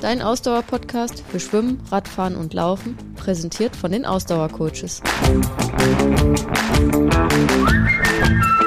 Dein 0.00 0.20
Ausdauer-Podcast 0.20 1.22
für 1.30 1.40
Schwimmen, 1.40 1.80
Radfahren 1.90 2.36
und 2.36 2.52
Laufen, 2.52 2.96
präsentiert 3.16 3.74
von 3.74 3.90
den 3.90 4.04
Ausdauercoaches. 4.04 5.00
Folge 7.64 8.65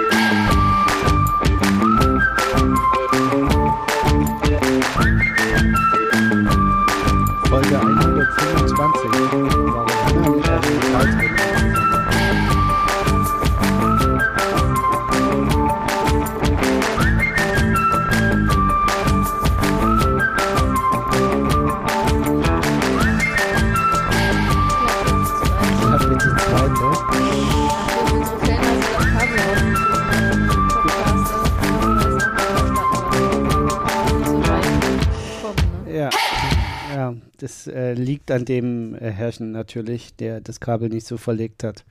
an 38.39 38.45
dem 38.45 38.95
äh, 38.95 39.11
Herrchen 39.11 39.51
natürlich, 39.51 40.15
der 40.15 40.41
das 40.41 40.59
Kabel 40.59 40.89
nicht 40.89 41.05
so 41.05 41.17
verlegt 41.17 41.63
hat, 41.63 41.83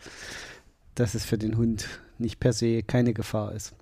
dass 0.94 1.14
es 1.14 1.24
für 1.24 1.38
den 1.38 1.56
Hund 1.56 1.88
nicht 2.18 2.40
per 2.40 2.52
se 2.52 2.82
keine 2.82 3.12
Gefahr 3.12 3.52
ist. 3.52 3.74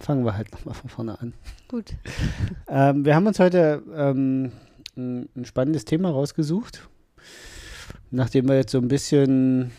Fangen 0.00 0.24
wir 0.24 0.36
halt 0.36 0.50
nochmal 0.52 0.74
von 0.74 0.90
vorne 0.90 1.20
an. 1.20 1.34
Gut. 1.68 1.94
Ähm, 2.66 3.04
wir 3.04 3.14
haben 3.14 3.26
uns 3.26 3.38
heute 3.38 3.82
ähm, 3.94 4.50
ein, 4.96 5.28
ein 5.36 5.44
spannendes 5.44 5.84
Thema 5.84 6.10
rausgesucht, 6.10 6.88
nachdem 8.10 8.48
wir 8.48 8.56
jetzt 8.56 8.72
so 8.72 8.78
ein 8.78 8.88
bisschen 8.88 9.70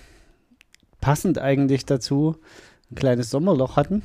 passend 1.01 1.39
eigentlich 1.39 1.85
dazu 1.85 2.37
ein 2.91 2.95
kleines 2.95 3.31
Sommerloch 3.31 3.75
hatten. 3.75 4.03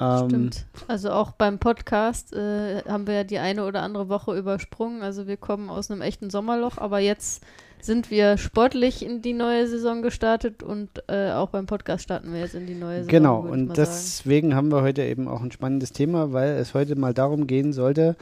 Ähm, 0.00 0.28
Stimmt. 0.28 0.66
Also 0.86 1.10
auch 1.10 1.32
beim 1.32 1.58
Podcast 1.58 2.32
äh, 2.32 2.82
haben 2.84 3.06
wir 3.06 3.14
ja 3.14 3.24
die 3.24 3.38
eine 3.38 3.64
oder 3.64 3.82
andere 3.82 4.08
Woche 4.08 4.36
übersprungen. 4.36 5.02
Also 5.02 5.26
wir 5.26 5.36
kommen 5.36 5.70
aus 5.70 5.90
einem 5.90 6.02
echten 6.02 6.30
Sommerloch, 6.30 6.78
aber 6.78 6.98
jetzt 7.00 7.44
sind 7.80 8.10
wir 8.10 8.38
sportlich 8.38 9.04
in 9.04 9.22
die 9.22 9.32
neue 9.32 9.66
Saison 9.66 10.02
gestartet 10.02 10.62
und 10.62 10.90
äh, 11.08 11.30
auch 11.32 11.50
beim 11.50 11.66
Podcast 11.66 12.04
starten 12.04 12.32
wir 12.32 12.40
jetzt 12.40 12.54
in 12.54 12.66
die 12.66 12.74
neue 12.74 12.98
Saison. 12.98 13.10
Genau, 13.10 13.40
und 13.40 13.68
mal 13.68 13.76
sagen. 13.76 13.90
deswegen 13.90 14.54
haben 14.54 14.70
wir 14.70 14.82
heute 14.82 15.02
eben 15.02 15.28
auch 15.28 15.42
ein 15.42 15.52
spannendes 15.52 15.92
Thema, 15.92 16.32
weil 16.32 16.50
es 16.56 16.74
heute 16.74 16.96
mal 16.96 17.14
darum 17.14 17.46
gehen 17.46 17.72
sollte, 17.72 18.16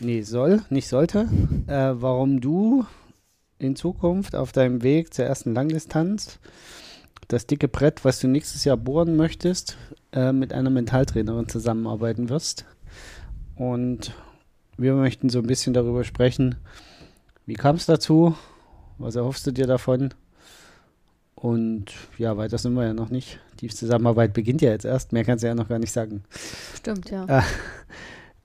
nee, 0.00 0.22
soll, 0.22 0.62
nicht 0.68 0.88
sollte, 0.88 1.28
äh, 1.66 1.92
warum 1.94 2.40
du 2.40 2.84
in 3.58 3.76
Zukunft 3.76 4.34
auf 4.34 4.52
deinem 4.52 4.82
Weg 4.82 5.12
zur 5.14 5.26
ersten 5.26 5.54
Langdistanz 5.54 6.38
das 7.32 7.46
dicke 7.46 7.68
Brett, 7.68 8.04
was 8.04 8.20
du 8.20 8.28
nächstes 8.28 8.64
Jahr 8.64 8.76
bohren 8.76 9.16
möchtest, 9.16 9.76
äh, 10.12 10.32
mit 10.32 10.52
einer 10.52 10.70
Mentaltrainerin 10.70 11.48
zusammenarbeiten 11.48 12.28
wirst. 12.28 12.64
Und 13.56 14.14
wir 14.76 14.94
möchten 14.94 15.28
so 15.28 15.38
ein 15.38 15.46
bisschen 15.46 15.74
darüber 15.74 16.04
sprechen, 16.04 16.56
wie 17.46 17.54
kam 17.54 17.76
es 17.76 17.86
dazu, 17.86 18.34
was 18.98 19.16
erhoffst 19.16 19.46
du 19.46 19.52
dir 19.52 19.66
davon? 19.66 20.14
Und 21.34 21.86
ja, 22.18 22.36
weiter 22.36 22.58
sind 22.58 22.74
wir 22.74 22.84
ja 22.84 22.92
noch 22.92 23.10
nicht. 23.10 23.40
Die 23.60 23.68
Zusammenarbeit 23.68 24.34
beginnt 24.34 24.60
ja 24.60 24.70
jetzt 24.70 24.84
erst. 24.84 25.12
Mehr 25.12 25.24
kannst 25.24 25.42
du 25.42 25.48
ja 25.48 25.54
noch 25.54 25.68
gar 25.68 25.78
nicht 25.78 25.92
sagen. 25.92 26.22
Stimmt, 26.74 27.10
ja. 27.10 27.24
Äh, 27.26 27.42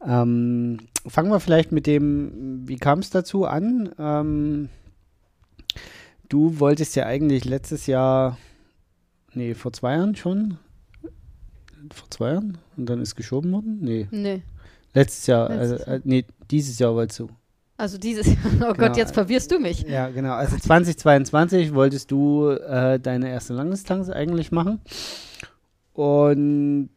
ähm, 0.05 0.79
fangen 1.05 1.29
wir 1.29 1.39
vielleicht 1.39 1.71
mit 1.71 1.87
dem, 1.87 2.67
wie 2.67 2.77
kam 2.77 2.99
es 2.99 3.09
dazu 3.09 3.45
an? 3.45 3.89
Ähm, 3.99 4.69
du 6.29 6.59
wolltest 6.59 6.95
ja 6.95 7.05
eigentlich 7.05 7.43
letztes 7.43 7.85
Jahr, 7.87 8.37
nee, 9.35 9.53
vor 9.53 9.71
zwei 9.73 9.93
Jahren 9.95 10.15
schon. 10.15 10.57
Vor 11.93 12.09
zwei 12.09 12.31
Jahren? 12.31 12.57
Und 12.77 12.89
dann 12.89 13.01
ist 13.01 13.15
geschoben 13.15 13.51
worden? 13.51 13.77
Nee, 13.81 14.07
Nee. 14.11 14.41
letztes 14.93 15.27
Jahr, 15.27 15.49
Letztes 15.49 15.81
äh, 15.87 15.95
äh, 15.97 16.01
nee, 16.03 16.25
dieses 16.49 16.79
Jahr 16.79 16.95
wolltest 16.95 17.19
du. 17.19 17.29
Also 17.77 17.97
dieses 17.97 18.25
Jahr, 18.27 18.37
oh 18.61 18.67
Gott, 18.67 18.77
Genau. 18.77 18.95
jetzt 18.97 19.13
verwirrst 19.13 19.51
du 19.51 19.59
mich. 19.59 19.81
Ja, 19.83 20.09
genau. 20.09 20.33
Also 20.33 20.57
2022 20.57 21.73
wolltest 21.73 22.09
du 22.09 22.47
äh, 22.49 22.99
deine 22.99 23.29
erste 23.29 23.53
Langdistanz 23.53 24.09
eigentlich 24.09 24.51
machen. 24.51 24.79
Und 25.93 26.89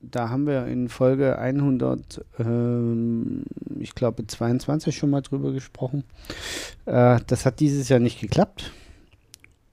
da 0.00 0.28
haben 0.28 0.46
wir 0.46 0.66
in 0.66 0.88
Folge 0.88 1.38
100, 1.38 2.24
ähm, 2.38 3.42
ich 3.80 3.94
glaube 3.94 4.26
22 4.26 4.96
schon 4.96 5.10
mal 5.10 5.22
drüber 5.22 5.52
gesprochen. 5.52 6.04
Äh, 6.86 7.18
das 7.26 7.44
hat 7.46 7.58
dieses 7.60 7.88
Jahr 7.88 7.98
nicht 8.00 8.20
geklappt. 8.20 8.70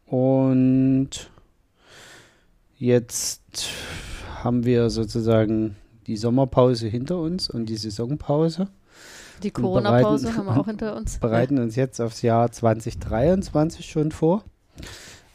Und 0.05 1.29
jetzt 2.77 3.69
haben 4.43 4.65
wir 4.65 4.89
sozusagen 4.89 5.75
die 6.07 6.17
Sommerpause 6.17 6.87
hinter 6.87 7.19
uns 7.19 7.49
und 7.49 7.67
die 7.67 7.77
Saisonpause 7.77 8.67
Die 9.41 9.51
Corona-Pause 9.51 10.35
haben 10.35 10.45
wir 10.45 10.59
auch 10.59 10.65
hinter 10.67 10.95
uns. 10.95 11.17
bereiten 11.17 11.57
uns 11.57 11.75
jetzt 11.75 11.99
aufs 11.99 12.21
Jahr 12.21 12.51
2023 12.51 13.85
schon 13.85 14.11
vor. 14.11 14.43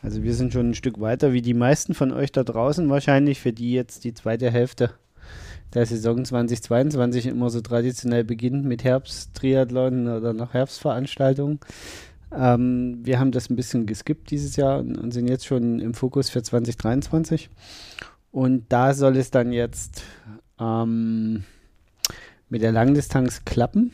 Also 0.03 0.23
wir 0.23 0.35
sind 0.35 0.53
schon 0.53 0.71
ein 0.71 0.75
Stück 0.75 1.01
weiter 1.01 1.33
wie 1.33 1.43
die 1.43 1.55
meisten 1.55 1.95
von 1.95 2.13
euch 2.13 2.33
da 2.33 2.43
draußen 2.45 2.89
wahrscheinlich, 2.89 3.41
für 3.41 3.53
die 3.53 3.73
jetzt 3.73 4.05
die 4.05 4.15
zweite 4.15 4.51
Hälfte 4.51 4.91
der 5.75 5.87
Saison 5.87 6.25
2022 6.25 7.27
immer 7.27 7.51
so 7.51 7.61
traditionell 7.61 8.25
beginnt 8.25 8.65
mit 8.65 8.83
Herbsttriathlon 8.83 10.09
oder 10.09 10.33
noch 10.33 10.55
Herbstveranstaltungen. 10.55 11.61
Ähm, 12.33 13.01
wir 13.03 13.19
haben 13.19 13.33
das 13.33 13.51
ein 13.51 13.57
bisschen 13.57 13.87
geskippt 13.87 14.31
dieses 14.31 14.57
Jahr 14.57 14.79
und, 14.79 15.11
sind 15.13 15.29
jetzt 15.29 15.47
schon 15.47 15.81
im 15.81 15.95
Fokus 15.95 16.31
für 16.31 16.43
2023. 16.43 17.51
Und 18.31 18.67
da 18.69 18.95
soll 18.95 19.17
es 19.17 19.31
dann 19.31 19.53
jetzt 19.53 20.05
ähm, 20.61 21.45
mit 22.49 22.63
der 22.63 22.73
Langdistanz 22.73 23.45
klappen. 23.45 23.93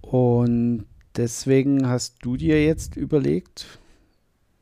Und 0.00 0.86
deswegen 1.16 1.88
hast 1.88 2.16
du 2.22 2.36
dir 2.36 2.64
jetzt 2.64 2.96
überlegt, 2.96 3.78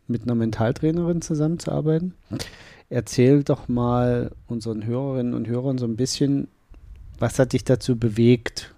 mit 0.06 0.22
einer 0.22 0.34
Mentaltrainerin 0.34 1.22
zusammenzuarbeiten. 1.22 2.14
Erzähl 2.90 3.42
doch 3.42 3.68
mal 3.68 4.32
unseren 4.46 4.84
Hörerinnen 4.84 5.34
und 5.34 5.48
Hörern 5.48 5.78
so 5.78 5.86
ein 5.86 5.96
bisschen, 5.96 6.48
was 7.18 7.38
hat 7.38 7.52
dich 7.52 7.64
dazu 7.64 7.98
bewegt, 7.98 8.74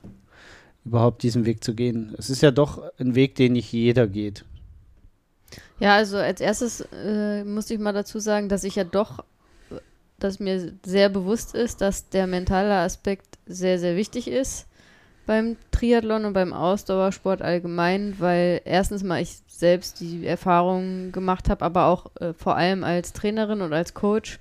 überhaupt 0.85 1.23
diesen 1.23 1.47
Weg 1.47 1.63
zu 1.65 1.75
gehen? 1.75 2.15
Es 2.19 2.31
ist 2.31 2.43
ja 2.43 2.51
doch 2.51 2.83
ein 2.99 3.15
Weg, 3.15 3.35
den 3.35 3.53
nicht 3.53 3.73
jeder 3.73 4.07
geht. 4.07 4.45
Ja, 5.79 5.97
also 5.97 6.19
als 6.19 6.41
erstes 6.41 6.87
äh, 6.93 7.45
muss 7.45 7.71
ich 7.71 7.79
mal 7.79 7.93
dazu 7.93 8.19
sagen, 8.19 8.49
dass 8.49 8.65
ich 8.65 8.77
ja 8.77 8.85
doch, 8.85 9.25
dass 10.19 10.39
mir 10.39 10.73
sehr 10.85 11.09
bewusst 11.09 11.55
ist, 11.55 11.81
dass 11.81 12.09
der 12.11 12.27
mentale 12.27 12.75
Aspekt 12.77 13.39
sehr, 13.47 13.79
sehr 13.79 13.97
wichtig 13.97 14.29
ist 14.29 14.67
beim 15.31 15.57
Triathlon 15.71 16.25
und 16.25 16.33
beim 16.33 16.53
Ausdauersport 16.53 17.41
allgemein, 17.41 18.17
weil 18.19 18.63
erstens 18.65 19.05
mal 19.05 19.23
ich 19.23 19.39
selbst 19.47 20.01
die 20.01 20.27
Erfahrung 20.27 21.13
gemacht 21.13 21.49
habe, 21.49 21.65
aber 21.65 21.87
auch 21.87 22.11
äh, 22.17 22.33
vor 22.33 22.57
allem 22.57 22.83
als 22.83 23.13
Trainerin 23.13 23.61
und 23.61 23.73
als 23.73 23.95
Coach 23.95 24.41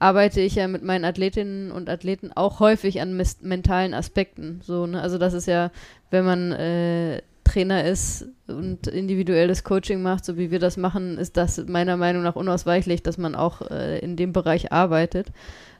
arbeite 0.00 0.40
ich 0.40 0.56
ja 0.56 0.66
mit 0.66 0.82
meinen 0.82 1.04
Athletinnen 1.04 1.70
und 1.70 1.88
Athleten 1.88 2.32
auch 2.34 2.58
häufig 2.58 3.00
an 3.00 3.22
mentalen 3.42 3.94
Aspekten. 3.94 4.60
So, 4.64 4.86
ne? 4.86 5.00
Also 5.00 5.18
das 5.18 5.34
ist 5.34 5.46
ja, 5.46 5.70
wenn 6.10 6.24
man 6.24 6.52
äh, 6.52 7.22
Trainer 7.44 7.84
ist 7.84 8.26
und 8.46 8.86
individuelles 8.86 9.62
Coaching 9.62 10.02
macht, 10.02 10.24
so 10.24 10.38
wie 10.38 10.50
wir 10.50 10.58
das 10.58 10.76
machen, 10.76 11.18
ist 11.18 11.36
das 11.36 11.66
meiner 11.66 11.96
Meinung 11.96 12.22
nach 12.22 12.34
unausweichlich, 12.34 13.02
dass 13.02 13.18
man 13.18 13.34
auch 13.34 13.60
äh, 13.70 13.98
in 13.98 14.16
dem 14.16 14.32
Bereich 14.32 14.72
arbeitet, 14.72 15.32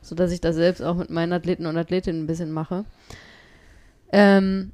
sodass 0.03 0.33
ich 0.33 0.41
das 0.41 0.55
selbst 0.55 0.83
auch 0.83 0.97
mit 0.97 1.11
meinen 1.11 1.33
Athleten 1.33 1.67
und 1.67 1.79
Athletinnen 1.79 2.25
ein 2.25 2.27
bisschen 2.27 2.53
mache. 2.53 2.85
Ähm, 4.13 4.73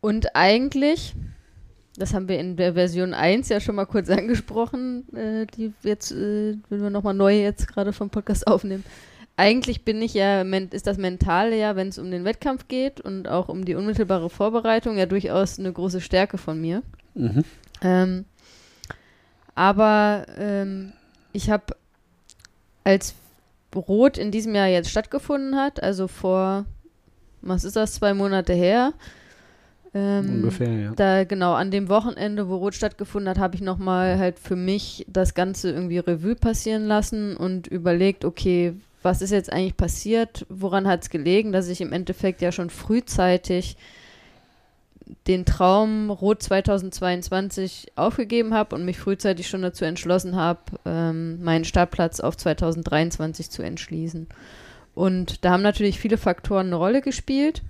und 0.00 0.36
eigentlich, 0.36 1.16
das 1.98 2.14
haben 2.14 2.28
wir 2.28 2.38
in 2.38 2.56
der 2.56 2.74
Version 2.74 3.14
1 3.14 3.48
ja 3.48 3.60
schon 3.60 3.74
mal 3.74 3.86
kurz 3.86 4.08
angesprochen, 4.10 5.04
äh, 5.14 5.46
die 5.46 5.72
jetzt, 5.82 6.12
äh, 6.12 6.56
wenn 6.68 6.82
wir 6.82 6.90
nochmal 6.90 7.14
neu 7.14 7.40
jetzt 7.40 7.68
gerade 7.68 7.92
vom 7.92 8.10
Podcast 8.10 8.46
aufnehmen. 8.46 8.84
Eigentlich 9.36 9.84
bin 9.84 10.02
ich 10.02 10.14
ja, 10.14 10.42
ist 10.42 10.88
das 10.88 10.98
Mentale 10.98 11.56
ja, 11.56 11.76
wenn 11.76 11.88
es 11.88 11.98
um 11.98 12.10
den 12.10 12.24
Wettkampf 12.24 12.66
geht 12.66 13.00
und 13.00 13.28
auch 13.28 13.48
um 13.48 13.64
die 13.64 13.76
unmittelbare 13.76 14.30
Vorbereitung, 14.30 14.98
ja 14.98 15.06
durchaus 15.06 15.60
eine 15.60 15.72
große 15.72 16.00
Stärke 16.00 16.38
von 16.38 16.60
mir. 16.60 16.82
Mhm. 17.14 17.44
Ähm, 17.80 18.24
aber 19.54 20.26
ähm, 20.36 20.92
ich 21.32 21.50
habe, 21.50 21.76
als 22.82 23.14
Rot 23.76 24.18
in 24.18 24.32
diesem 24.32 24.54
Jahr 24.56 24.66
jetzt 24.66 24.90
stattgefunden 24.90 25.56
hat, 25.56 25.82
also 25.82 26.08
vor, 26.08 26.64
was 27.42 27.62
ist 27.62 27.76
das, 27.76 27.94
zwei 27.94 28.14
Monate 28.14 28.54
her, 28.54 28.92
ähm, 29.94 30.36
Ungefähr, 30.36 30.72
ja. 30.72 30.92
da 30.94 31.24
genau 31.24 31.54
an 31.54 31.70
dem 31.70 31.88
Wochenende, 31.88 32.48
wo 32.48 32.56
Rot 32.56 32.74
stattgefunden 32.74 33.28
hat, 33.28 33.38
habe 33.38 33.56
ich 33.56 33.62
nochmal 33.62 34.18
halt 34.18 34.38
für 34.38 34.56
mich 34.56 35.06
das 35.08 35.34
Ganze 35.34 35.70
irgendwie 35.70 35.98
Revue 35.98 36.34
passieren 36.34 36.86
lassen 36.86 37.36
und 37.36 37.66
überlegt, 37.66 38.24
okay, 38.24 38.74
was 39.02 39.22
ist 39.22 39.30
jetzt 39.30 39.52
eigentlich 39.52 39.76
passiert, 39.76 40.44
woran 40.48 40.86
hat 40.86 41.02
es 41.02 41.10
gelegen, 41.10 41.52
dass 41.52 41.68
ich 41.68 41.80
im 41.80 41.92
Endeffekt 41.92 42.42
ja 42.42 42.52
schon 42.52 42.68
frühzeitig 42.68 43.76
den 45.26 45.44
Traum 45.46 46.10
Rot 46.10 46.42
2022 46.42 47.92
aufgegeben 47.96 48.52
habe 48.54 48.74
und 48.74 48.84
mich 48.84 48.98
frühzeitig 48.98 49.48
schon 49.48 49.62
dazu 49.62 49.84
entschlossen 49.84 50.36
habe, 50.36 50.60
ähm, 50.84 51.42
meinen 51.42 51.64
Startplatz 51.64 52.20
auf 52.20 52.36
2023 52.36 53.50
zu 53.50 53.62
entschließen. 53.62 54.26
Und 54.94 55.44
da 55.44 55.52
haben 55.52 55.62
natürlich 55.62 55.98
viele 55.98 56.18
Faktoren 56.18 56.66
eine 56.66 56.76
Rolle 56.76 57.00
gespielt. 57.00 57.62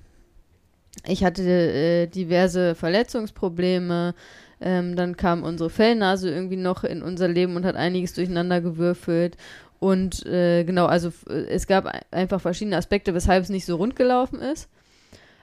Ich 1.07 1.25
hatte 1.25 1.43
äh, 1.43 2.07
diverse 2.07 2.75
Verletzungsprobleme, 2.75 4.15
ähm, 4.61 4.97
dann 4.97 5.17
kam 5.17 5.43
unsere 5.43 5.71
Fellnase 5.71 6.31
irgendwie 6.31 6.57
noch 6.57 6.85
in 6.85 7.03
unser 7.03 7.29
Leben 7.29 7.57
und 7.57 7.65
hat 7.65 7.77
einiges 7.77 8.15
durcheinander 8.15 8.61
gewürfelt. 8.61 9.37
Und 9.79 10.27
äh, 10.27 10.65
genau, 10.65 10.87
also 10.87 11.13
es 11.29 11.69
gab 11.69 11.89
einfach 12.11 12.41
verschiedene 12.41 12.77
Aspekte, 12.77 13.15
weshalb 13.15 13.45
es 13.45 13.49
nicht 13.49 13.65
so 13.65 13.77
rund 13.77 13.95
gelaufen 13.95 14.41
ist. 14.41 14.69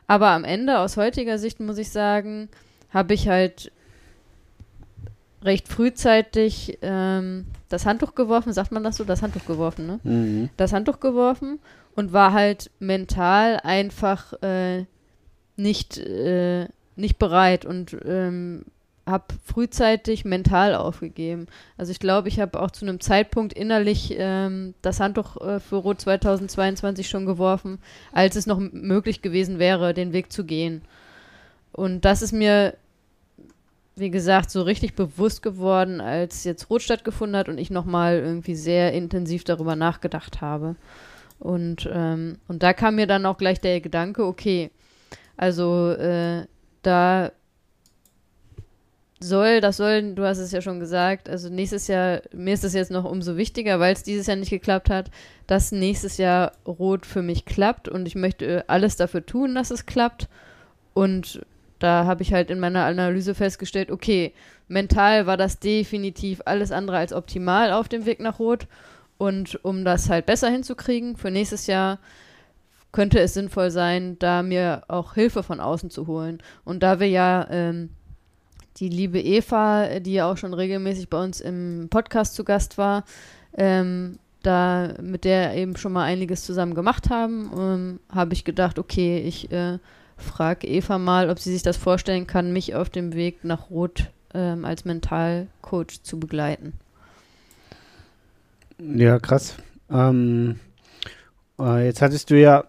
Aber 0.08 0.30
am 0.30 0.44
Ende, 0.44 0.80
aus 0.80 0.98
heutiger 0.98 1.38
Sicht, 1.38 1.60
muss 1.60 1.78
ich 1.78 1.90
sagen, 1.90 2.50
habe 2.92 3.14
ich 3.14 3.28
halt 3.28 3.72
recht 5.42 5.68
frühzeitig 5.68 6.80
ähm, 6.82 7.46
das 7.70 7.86
Handtuch 7.86 8.16
geworfen, 8.16 8.52
sagt 8.52 8.72
man 8.72 8.84
das 8.84 8.98
so? 8.98 9.04
Das 9.04 9.22
Handtuch 9.22 9.46
geworfen, 9.46 9.88
ne? 9.88 10.00
Mhm. 10.04 10.50
Das 10.58 10.74
Handtuch 10.74 11.00
geworfen 11.00 11.60
und 11.96 12.14
war 12.14 12.34
halt 12.34 12.72
mental 12.80 13.60
einfach 13.64 14.34
äh, 14.42 14.86
nicht, 15.56 15.98
äh, 15.98 16.68
nicht 16.96 17.18
bereit 17.20 17.66
und 17.66 17.96
ähm, 18.06 18.66
habe 19.06 19.26
frühzeitig 19.46 20.26
mental 20.26 20.74
aufgegeben. 20.74 21.46
Also 21.78 21.92
ich 21.92 22.00
glaube, 22.00 22.28
ich 22.28 22.40
habe 22.40 22.60
auch 22.60 22.72
zu 22.72 22.86
einem 22.86 23.00
Zeitpunkt 23.00 23.54
innerlich 23.54 24.16
ähm, 24.18 24.74
das 24.82 25.00
Handtuch 25.00 25.38
äh, 25.42 25.60
für 25.60 25.76
Rot 25.76 26.02
2022 26.02 27.08
schon 27.08 27.26
geworfen, 27.26 27.80
als 28.12 28.36
es 28.36 28.48
noch 28.48 28.60
möglich 28.60 29.22
gewesen 29.22 29.60
wäre, 29.60 29.94
den 29.94 30.12
Weg 30.12 30.32
zu 30.32 30.44
gehen. 30.44 30.82
Und 31.72 32.06
das 32.06 32.22
ist 32.22 32.32
mir, 32.32 32.76
wie 33.96 34.10
gesagt, 34.10 34.50
so 34.50 34.64
richtig 34.64 34.96
bewusst 34.96 35.44
geworden, 35.44 36.02
als 36.02 36.44
jetzt 36.44 36.70
Rot 36.70 36.82
stattgefunden 36.82 37.38
hat 37.38 37.50
und 37.50 37.60
ich 37.60 37.70
nochmal 37.70 38.18
irgendwie 38.18 38.56
sehr 38.56 38.94
intensiv 38.94 39.44
darüber 39.44 39.76
nachgedacht 39.76 40.42
habe. 40.42 40.76
Und, 41.38 41.88
ähm, 41.94 42.38
und 42.48 42.64
da 42.64 42.74
kam 42.74 42.96
mir 42.96 43.08
dann 43.08 43.26
auch 43.26 43.38
gleich 43.38 43.60
der 43.60 43.82
Gedanke, 43.82 44.26
okay, 44.26 44.72
also 45.38 45.92
äh, 45.92 46.46
da 46.82 47.32
soll, 49.20 49.62
das 49.62 49.78
soll, 49.78 50.14
du 50.14 50.24
hast 50.24 50.38
es 50.38 50.52
ja 50.52 50.62
schon 50.62 50.80
gesagt, 50.80 51.30
also 51.30 51.50
nächstes 51.50 51.88
Jahr, 51.88 52.22
mir 52.34 52.54
ist 52.54 52.64
das 52.64 52.74
jetzt 52.74 52.92
noch 52.92 53.06
umso 53.06 53.38
wichtiger, 53.38 53.80
weil 53.80 53.94
es 53.94 54.04
dieses 54.04 54.28
Jahr 54.28 54.36
nicht 54.36 54.50
geklappt 54.50 54.90
hat, 54.90 55.10
dass 55.48 55.72
nächstes 55.72 56.18
Jahr 56.18 56.52
Rot 56.66 57.06
für 57.06 57.22
mich 57.22 57.46
klappt 57.46 57.88
und 57.88 58.08
ich 58.08 58.16
möchte 58.16 58.66
alles 58.68 58.98
dafür 58.98 59.26
tun, 59.26 59.56
dass 59.56 59.72
es 59.72 59.86
klappt. 59.86 60.28
Und 60.94 61.42
da 61.80 62.06
habe 62.06 62.24
ich 62.24 62.34
halt 62.34 62.52
in 62.52 62.60
meiner 62.60 62.86
Analyse 62.86 63.36
festgestellt, 63.36 63.92
okay, 63.92 64.34
mental 64.68 65.28
war 65.28 65.38
das 65.38 65.60
definitiv 65.60 66.42
alles 66.46 66.72
andere 66.72 66.98
als 66.98 67.14
optimal 67.14 67.72
auf 67.72 67.88
dem 67.88 68.06
Weg 68.06 68.20
nach 68.20 68.40
Rot. 68.40 68.68
Und 69.18 69.64
um 69.64 69.86
das 69.86 70.10
halt 70.10 70.26
besser 70.26 70.50
hinzukriegen 70.50 71.16
für 71.16 71.32
nächstes 71.32 71.68
Jahr, 71.68 72.00
könnte 72.96 73.20
es 73.20 73.34
sinnvoll 73.34 73.72
sein, 73.72 74.18
da 74.20 74.42
mir 74.42 74.84
auch 74.88 75.16
Hilfe 75.16 75.44
von 75.44 75.60
außen 75.60 75.90
zu 75.90 76.08
holen. 76.08 76.42
Und 76.64 76.82
da 76.82 77.02
wir 77.02 77.10
ja 77.10 77.46
ähm, 77.52 77.90
die 78.78 78.88
liebe 78.88 79.20
Eva, 79.20 80.00
die 80.00 80.14
ja 80.14 80.32
auch 80.32 80.38
schon 80.38 80.54
regelmäßig 80.54 81.10
bei 81.10 81.22
uns 81.22 81.42
im 81.42 81.88
Podcast 81.90 82.36
zu 82.36 82.46
Gast 82.46 82.78
war, 82.78 83.04
ähm, 83.58 84.18
da 84.44 84.94
mit 85.02 85.26
der 85.26 85.56
eben 85.56 85.76
schon 85.76 85.92
mal 85.92 86.06
einiges 86.06 86.46
zusammen 86.46 86.74
gemacht 86.74 87.10
haben, 87.10 87.52
ähm, 87.58 88.00
habe 88.10 88.34
ich 88.34 88.46
gedacht, 88.46 88.80
okay, 88.80 89.20
ich 89.20 89.52
äh, 89.52 89.78
frage 90.16 90.66
Eva 90.66 90.98
mal, 90.98 91.30
ob 91.30 91.40
sie 91.40 91.52
sich 91.52 91.64
das 91.64 91.76
vorstellen 91.76 92.28
kann, 92.28 92.54
mich 92.54 92.76
auf 92.76 92.90
dem 92.90 93.14
Weg 93.14 93.44
nach 93.44 93.70
Rot 93.70 94.10
ähm, 94.34 94.64
als 94.64 94.86
Mentalcoach 94.86 96.02
zu 96.02 96.18
begleiten. 96.18 96.72
Ja, 98.80 99.20
krass. 99.20 99.58
Ähm, 99.92 100.62
äh, 101.60 101.88
jetzt 101.88 102.02
hattest 102.02 102.30
du 102.30 102.40
ja 102.40 102.64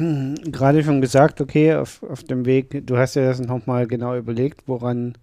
gerade 0.44 0.82
schon 0.82 1.00
gesagt, 1.00 1.40
okay, 1.40 1.74
auf, 1.74 2.02
auf 2.02 2.24
dem 2.24 2.44
Weg, 2.44 2.86
du 2.86 2.96
hast 2.96 3.14
ja 3.14 3.24
das 3.24 3.40
nochmal 3.40 3.86
genau 3.86 4.16
überlegt, 4.16 4.62
woran 4.66 5.14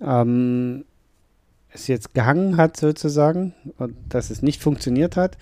ähm, 0.00 0.84
es 1.72 1.86
jetzt 1.86 2.14
gehangen 2.14 2.56
hat 2.56 2.76
sozusagen 2.76 3.54
und 3.78 3.94
dass 4.08 4.30
es 4.30 4.42
nicht 4.42 4.60
funktioniert 4.60 5.16
hat, 5.16 5.38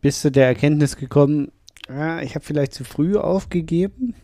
bist 0.00 0.24
du 0.24 0.30
der 0.30 0.46
Erkenntnis 0.46 0.96
gekommen, 0.96 1.50
ja, 1.88 2.20
ich 2.20 2.34
habe 2.34 2.44
vielleicht 2.44 2.74
zu 2.74 2.84
früh 2.84 3.16
aufgegeben. 3.16 4.14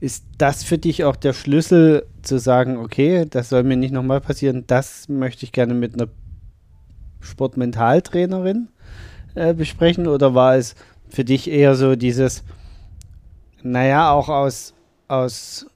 Ist 0.00 0.24
das 0.38 0.64
für 0.64 0.78
dich 0.78 1.04
auch 1.04 1.14
der 1.14 1.32
Schlüssel 1.32 2.06
zu 2.22 2.38
sagen, 2.38 2.76
okay, 2.76 3.26
das 3.28 3.48
soll 3.48 3.62
mir 3.62 3.76
nicht 3.76 3.92
nochmal 3.92 4.20
passieren, 4.20 4.64
das 4.66 5.08
möchte 5.08 5.44
ich 5.44 5.52
gerne 5.52 5.74
mit 5.74 5.94
einer 5.94 6.08
Sportmentaltrainerin 7.20 8.68
äh, 9.34 9.54
besprechen 9.54 10.08
oder 10.08 10.34
war 10.34 10.56
es 10.56 10.74
für 11.12 11.24
dich 11.24 11.50
eher 11.50 11.74
so 11.74 11.94
dieses, 11.94 12.42
naja, 13.62 14.10
auch 14.10 14.28
aus, 14.28 14.74
aus 15.08 15.66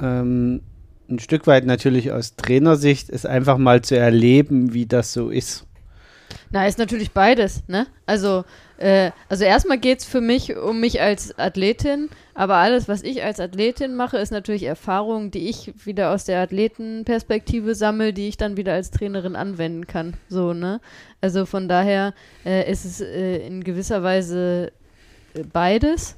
ähm, 0.00 0.62
ein 1.08 1.18
Stück 1.18 1.46
weit 1.46 1.66
natürlich 1.66 2.12
aus 2.12 2.36
Trainersicht, 2.36 3.10
es 3.10 3.26
einfach 3.26 3.58
mal 3.58 3.82
zu 3.82 3.96
erleben, 3.96 4.74
wie 4.74 4.86
das 4.86 5.12
so 5.12 5.30
ist. 5.30 5.66
Na, 6.50 6.66
ist 6.66 6.78
natürlich 6.78 7.12
beides, 7.12 7.62
ne? 7.68 7.86
Also, 8.06 8.44
äh, 8.78 9.10
also 9.28 9.44
erstmal 9.44 9.78
geht 9.78 10.00
es 10.00 10.04
für 10.06 10.22
mich 10.22 10.56
um 10.56 10.80
mich 10.80 11.00
als 11.00 11.38
Athletin, 11.38 12.08
aber 12.32 12.56
alles, 12.56 12.88
was 12.88 13.02
ich 13.02 13.22
als 13.22 13.38
Athletin 13.38 13.94
mache, 13.94 14.16
ist 14.16 14.30
natürlich 14.30 14.62
Erfahrung, 14.62 15.30
die 15.30 15.48
ich 15.50 15.72
wieder 15.84 16.10
aus 16.10 16.24
der 16.24 16.40
Athletenperspektive 16.40 17.74
sammle, 17.74 18.14
die 18.14 18.28
ich 18.28 18.38
dann 18.38 18.56
wieder 18.56 18.72
als 18.72 18.90
Trainerin 18.90 19.36
anwenden 19.36 19.86
kann. 19.86 20.14
So, 20.30 20.54
ne? 20.54 20.80
Also 21.20 21.44
von 21.44 21.68
daher 21.68 22.14
äh, 22.46 22.70
ist 22.70 22.86
es 22.86 23.00
äh, 23.02 23.46
in 23.46 23.62
gewisser 23.62 24.02
Weise 24.02 24.72
äh, 25.34 25.42
beides. 25.42 26.16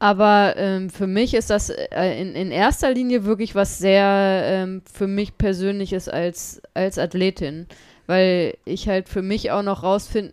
Aber 0.00 0.54
ähm, 0.56 0.90
für 0.90 1.08
mich 1.08 1.34
ist 1.34 1.50
das 1.50 1.70
äh, 1.70 2.20
in, 2.20 2.36
in 2.36 2.52
erster 2.52 2.92
Linie 2.92 3.24
wirklich 3.24 3.56
was 3.56 3.78
sehr 3.78 4.42
ähm, 4.44 4.82
für 4.92 5.08
mich 5.08 5.36
Persönliches 5.38 6.08
als, 6.08 6.62
als 6.72 6.98
Athletin 6.98 7.66
weil 8.08 8.56
ich 8.64 8.88
halt 8.88 9.08
für 9.08 9.20
mich 9.20 9.50
auch 9.50 9.62
noch 9.62 9.82
rausfinden 9.82 10.32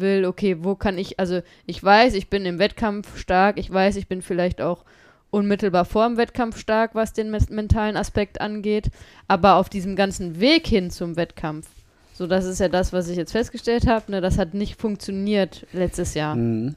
will, 0.00 0.24
okay, 0.24 0.56
wo 0.60 0.74
kann 0.74 0.96
ich, 0.96 1.20
also 1.20 1.42
ich 1.66 1.84
weiß, 1.84 2.14
ich 2.14 2.30
bin 2.30 2.46
im 2.46 2.58
Wettkampf 2.58 3.18
stark, 3.18 3.58
ich 3.58 3.70
weiß, 3.70 3.96
ich 3.96 4.08
bin 4.08 4.22
vielleicht 4.22 4.62
auch 4.62 4.84
unmittelbar 5.30 5.84
vor 5.84 6.08
dem 6.08 6.16
Wettkampf 6.16 6.58
stark, 6.58 6.94
was 6.94 7.12
den 7.12 7.30
mentalen 7.50 7.98
Aspekt 7.98 8.40
angeht, 8.40 8.88
aber 9.28 9.56
auf 9.56 9.68
diesem 9.68 9.94
ganzen 9.94 10.40
Weg 10.40 10.66
hin 10.66 10.90
zum 10.90 11.16
Wettkampf, 11.16 11.68
so 12.14 12.26
das 12.26 12.46
ist 12.46 12.60
ja 12.60 12.68
das, 12.68 12.94
was 12.94 13.08
ich 13.08 13.18
jetzt 13.18 13.32
festgestellt 13.32 13.86
habe, 13.86 14.10
ne, 14.10 14.22
das 14.22 14.38
hat 14.38 14.54
nicht 14.54 14.80
funktioniert 14.80 15.66
letztes 15.72 16.14
Jahr. 16.14 16.34
Mhm. 16.34 16.76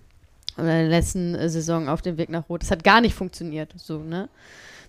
Oder 0.57 0.81
in 0.81 0.89
der 0.89 0.99
letzten 0.99 1.35
äh, 1.35 1.47
Saison 1.47 1.87
auf 1.87 2.01
dem 2.01 2.17
Weg 2.17 2.27
nach 2.27 2.49
Rot. 2.49 2.63
Das 2.63 2.71
hat 2.71 2.83
gar 2.83 2.99
nicht 2.99 3.13
funktioniert, 3.13 3.73
so, 3.77 3.99
ne? 3.99 4.27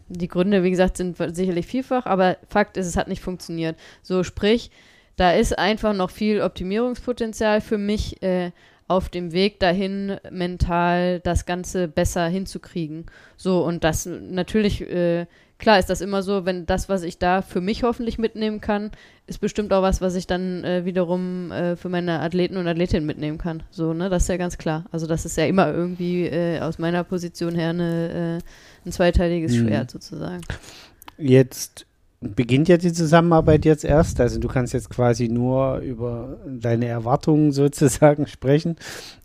Die 0.09 0.27
Gründe, 0.27 0.65
wie 0.65 0.71
gesagt, 0.71 0.97
sind 0.97 1.17
sicherlich 1.37 1.67
vielfach, 1.67 2.05
aber 2.07 2.37
Fakt 2.49 2.77
ist, 2.77 2.87
es 2.87 2.97
hat 2.97 3.07
nicht 3.07 3.23
funktioniert. 3.23 3.77
So, 4.03 4.25
sprich, 4.25 4.73
da 5.21 5.33
ist 5.33 5.59
einfach 5.59 5.93
noch 5.93 6.09
viel 6.09 6.41
Optimierungspotenzial 6.41 7.61
für 7.61 7.77
mich 7.77 8.23
äh, 8.23 8.53
auf 8.89 9.11
dem 9.11 9.33
Weg 9.33 9.61
dahin, 9.61 10.17
mental 10.31 11.21
das 11.21 11.45
Ganze 11.45 11.89
besser 11.89 12.27
hinzukriegen. 12.27 13.05
So, 13.37 13.63
und 13.63 13.85
das 13.85 14.07
natürlich, 14.07 14.81
äh, 14.81 15.27
klar 15.59 15.79
ist 15.79 15.91
das 15.91 16.01
immer 16.01 16.23
so, 16.23 16.47
wenn 16.47 16.65
das, 16.65 16.89
was 16.89 17.03
ich 17.03 17.19
da 17.19 17.43
für 17.43 17.61
mich 17.61 17.83
hoffentlich 17.83 18.19
mitnehmen 18.19 18.63
kann, 18.63 18.93
ist 19.27 19.43
bestimmt 19.43 19.75
auch 19.75 19.83
was, 19.83 20.01
was 20.01 20.15
ich 20.15 20.27
dann 20.27 20.65
äh, 20.65 20.87
wiederum 20.87 21.53
äh, 21.53 21.77
für 21.77 21.91
meine 21.91 22.21
Athleten 22.21 22.57
und 22.57 22.67
Athletinnen 22.67 23.07
mitnehmen 23.07 23.37
kann. 23.37 23.63
So, 23.71 23.93
ne, 23.93 24.09
das 24.09 24.23
ist 24.23 24.29
ja 24.29 24.39
ganz 24.39 24.57
klar. 24.57 24.87
Also, 24.91 25.07
das 25.07 25.27
ist 25.27 25.37
ja 25.37 25.45
immer 25.45 25.71
irgendwie 25.71 26.25
äh, 26.25 26.61
aus 26.61 26.79
meiner 26.79 27.05
Position 27.05 27.55
her 27.55 27.71
eine, 27.71 28.41
äh, 28.41 28.89
ein 28.89 28.91
zweiteiliges 28.91 29.53
mhm. 29.53 29.67
Schwert 29.67 29.91
sozusagen. 29.91 30.41
Jetzt 31.19 31.85
beginnt 32.21 32.69
ja 32.69 32.77
die 32.77 32.93
Zusammenarbeit 32.93 33.65
jetzt 33.65 33.85
erst. 33.85 34.21
Also 34.21 34.39
du 34.39 34.49
kannst 34.49 34.75
jetzt 34.75 34.91
quasi 34.91 35.29
nur 35.29 35.79
über 35.79 36.39
deine 36.47 36.87
Erwartungen 36.87 37.53
sozusagen 37.53 38.27
sprechen 38.27 38.77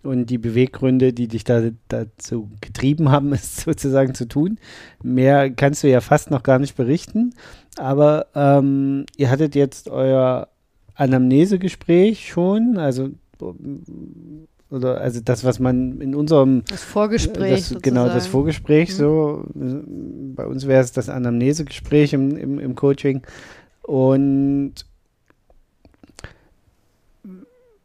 und 0.03 0.29
die 0.29 0.37
Beweggründe, 0.37 1.11
die 1.11 1.27
dich 1.27 1.43
da 1.43 1.69
dazu 1.89 2.49
getrieben 2.61 3.11
haben, 3.11 3.33
es 3.33 3.57
sozusagen 3.57 4.15
zu 4.15 4.27
tun. 4.27 4.59
Mehr 5.03 5.49
kannst 5.51 5.83
du 5.83 5.89
ja 5.89 6.01
fast 6.01 6.31
noch 6.31 6.43
gar 6.43 6.59
nicht 6.59 6.75
berichten. 6.75 7.33
Aber 7.77 8.27
ähm, 8.33 9.05
ihr 9.17 9.29
hattet 9.29 9.55
jetzt 9.55 9.89
euer 9.89 10.47
Anamnesegespräch 10.95 12.29
schon, 12.29 12.77
also 12.77 13.09
oder 14.72 15.00
also 15.00 15.22
das, 15.24 15.43
was 15.43 15.60
man 15.60 16.01
in 16.01 16.15
unserem 16.15 16.63
das 16.67 16.84
Vorgespräch 16.84 17.69
das, 17.69 17.81
genau 17.81 18.07
das 18.07 18.27
Vorgespräch 18.27 18.89
mhm. 18.89 18.93
so 18.93 19.45
bei 19.53 20.45
uns 20.45 20.67
wäre 20.67 20.81
es 20.81 20.91
das 20.91 21.10
Anamnesegespräch 21.10 22.13
im, 22.13 22.36
im, 22.36 22.60
im 22.60 22.75
Coaching 22.75 23.22
und 23.84 24.86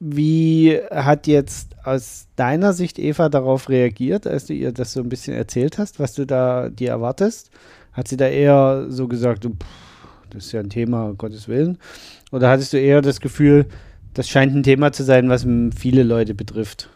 Wie 0.03 0.81
hat 0.91 1.27
jetzt 1.27 1.77
aus 1.85 2.27
deiner 2.35 2.73
Sicht 2.73 2.99
Eva 2.99 3.29
darauf 3.29 3.69
reagiert, 3.69 4.27
als 4.27 4.47
du 4.47 4.55
ihr 4.55 4.73
das 4.73 4.95
so 4.95 5.01
ein 5.01 5.11
bisschen 5.11 5.35
erzählt 5.35 5.77
hast, 5.77 6.01
was 6.01 6.15
du 6.15 6.25
da 6.25 6.71
dir 6.71 6.89
erwartest? 6.89 7.51
Hat 7.93 8.09
sie 8.09 8.17
da 8.17 8.27
eher 8.27 8.87
so 8.89 9.09
gesagt, 9.09 9.45
pff, 9.45 9.67
das 10.31 10.47
ist 10.47 10.53
ja 10.53 10.61
ein 10.61 10.71
Thema, 10.71 11.11
um 11.11 11.19
Gottes 11.19 11.49
Willen? 11.49 11.77
Oder 12.33 12.49
hattest 12.49 12.73
du 12.73 12.81
eher 12.81 13.03
das 13.03 13.21
Gefühl, 13.21 13.67
das 14.14 14.29
scheint 14.29 14.55
ein 14.55 14.62
Thema 14.62 14.93
zu 14.93 15.05
sein, 15.05 15.29
was 15.29 15.47
viele 15.76 16.02
Leute 16.02 16.35
betrifft? 16.35 16.88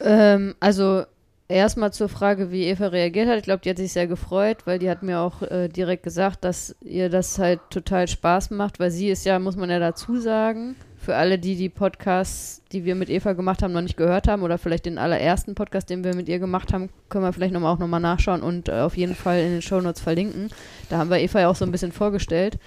Ähm, 0.00 0.54
also 0.60 1.04
erstmal 1.48 1.92
zur 1.92 2.08
Frage, 2.08 2.50
wie 2.50 2.64
Eva 2.64 2.88
reagiert 2.88 3.28
hat. 3.28 3.38
Ich 3.38 3.44
glaube, 3.44 3.62
die 3.64 3.70
hat 3.70 3.78
sich 3.78 3.92
sehr 3.92 4.06
gefreut, 4.06 4.58
weil 4.66 4.78
die 4.78 4.90
hat 4.90 5.02
mir 5.02 5.20
auch 5.20 5.42
äh, 5.42 5.68
direkt 5.68 6.02
gesagt, 6.02 6.44
dass 6.44 6.76
ihr 6.80 7.08
das 7.08 7.38
halt 7.38 7.60
total 7.70 8.06
Spaß 8.06 8.50
macht, 8.50 8.78
weil 8.78 8.90
sie 8.90 9.08
ist 9.08 9.24
ja, 9.24 9.38
muss 9.38 9.56
man 9.56 9.70
ja 9.70 9.78
dazu 9.78 10.18
sagen, 10.20 10.76
für 10.98 11.16
alle, 11.16 11.38
die 11.38 11.56
die 11.56 11.70
Podcasts, 11.70 12.62
die 12.70 12.84
wir 12.84 12.94
mit 12.94 13.08
Eva 13.08 13.32
gemacht 13.32 13.62
haben, 13.62 13.72
noch 13.72 13.80
nicht 13.80 13.96
gehört 13.96 14.28
haben 14.28 14.42
oder 14.42 14.58
vielleicht 14.58 14.84
den 14.84 14.98
allerersten 14.98 15.54
Podcast, 15.54 15.88
den 15.88 16.04
wir 16.04 16.14
mit 16.14 16.28
ihr 16.28 16.38
gemacht 16.38 16.72
haben, 16.72 16.90
können 17.08 17.24
wir 17.24 17.32
vielleicht 17.32 17.54
noch 17.54 17.60
mal 17.60 17.72
auch 17.72 17.78
nochmal 17.78 18.00
nachschauen 18.00 18.42
und 18.42 18.68
äh, 18.68 18.80
auf 18.80 18.96
jeden 18.96 19.14
Fall 19.14 19.40
in 19.40 19.52
den 19.52 19.62
Shownotes 19.62 20.02
verlinken. 20.02 20.50
Da 20.90 20.98
haben 20.98 21.08
wir 21.08 21.18
Eva 21.18 21.40
ja 21.40 21.48
auch 21.48 21.56
so 21.56 21.64
ein 21.64 21.72
bisschen 21.72 21.92
vorgestellt. 21.92 22.58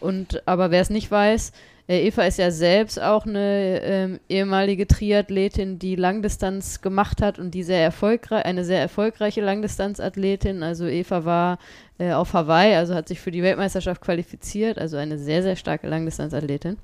Und 0.00 0.42
aber 0.46 0.70
wer 0.70 0.80
es 0.80 0.90
nicht 0.90 1.10
weiß, 1.10 1.52
Eva 2.00 2.22
ist 2.22 2.38
ja 2.38 2.50
selbst 2.50 3.00
auch 3.00 3.26
eine 3.26 3.80
ähm, 3.82 4.20
ehemalige 4.28 4.86
Triathletin, 4.86 5.78
die 5.78 5.96
Langdistanz 5.96 6.80
gemacht 6.80 7.20
hat 7.20 7.38
und 7.38 7.52
die 7.52 7.62
sehr 7.62 7.82
erfolgreich, 7.82 8.44
eine 8.44 8.64
sehr 8.64 8.80
erfolgreiche 8.80 9.40
Langdistanzathletin. 9.40 10.62
Also 10.62 10.86
Eva 10.86 11.24
war 11.24 11.58
äh, 11.98 12.12
auf 12.12 12.32
Hawaii, 12.34 12.74
also 12.74 12.94
hat 12.94 13.08
sich 13.08 13.20
für 13.20 13.30
die 13.30 13.42
Weltmeisterschaft 13.42 14.00
qualifiziert, 14.00 14.78
also 14.78 14.96
eine 14.96 15.18
sehr, 15.18 15.42
sehr 15.42 15.56
starke 15.56 15.88
Langdistanzathletin 15.88 16.78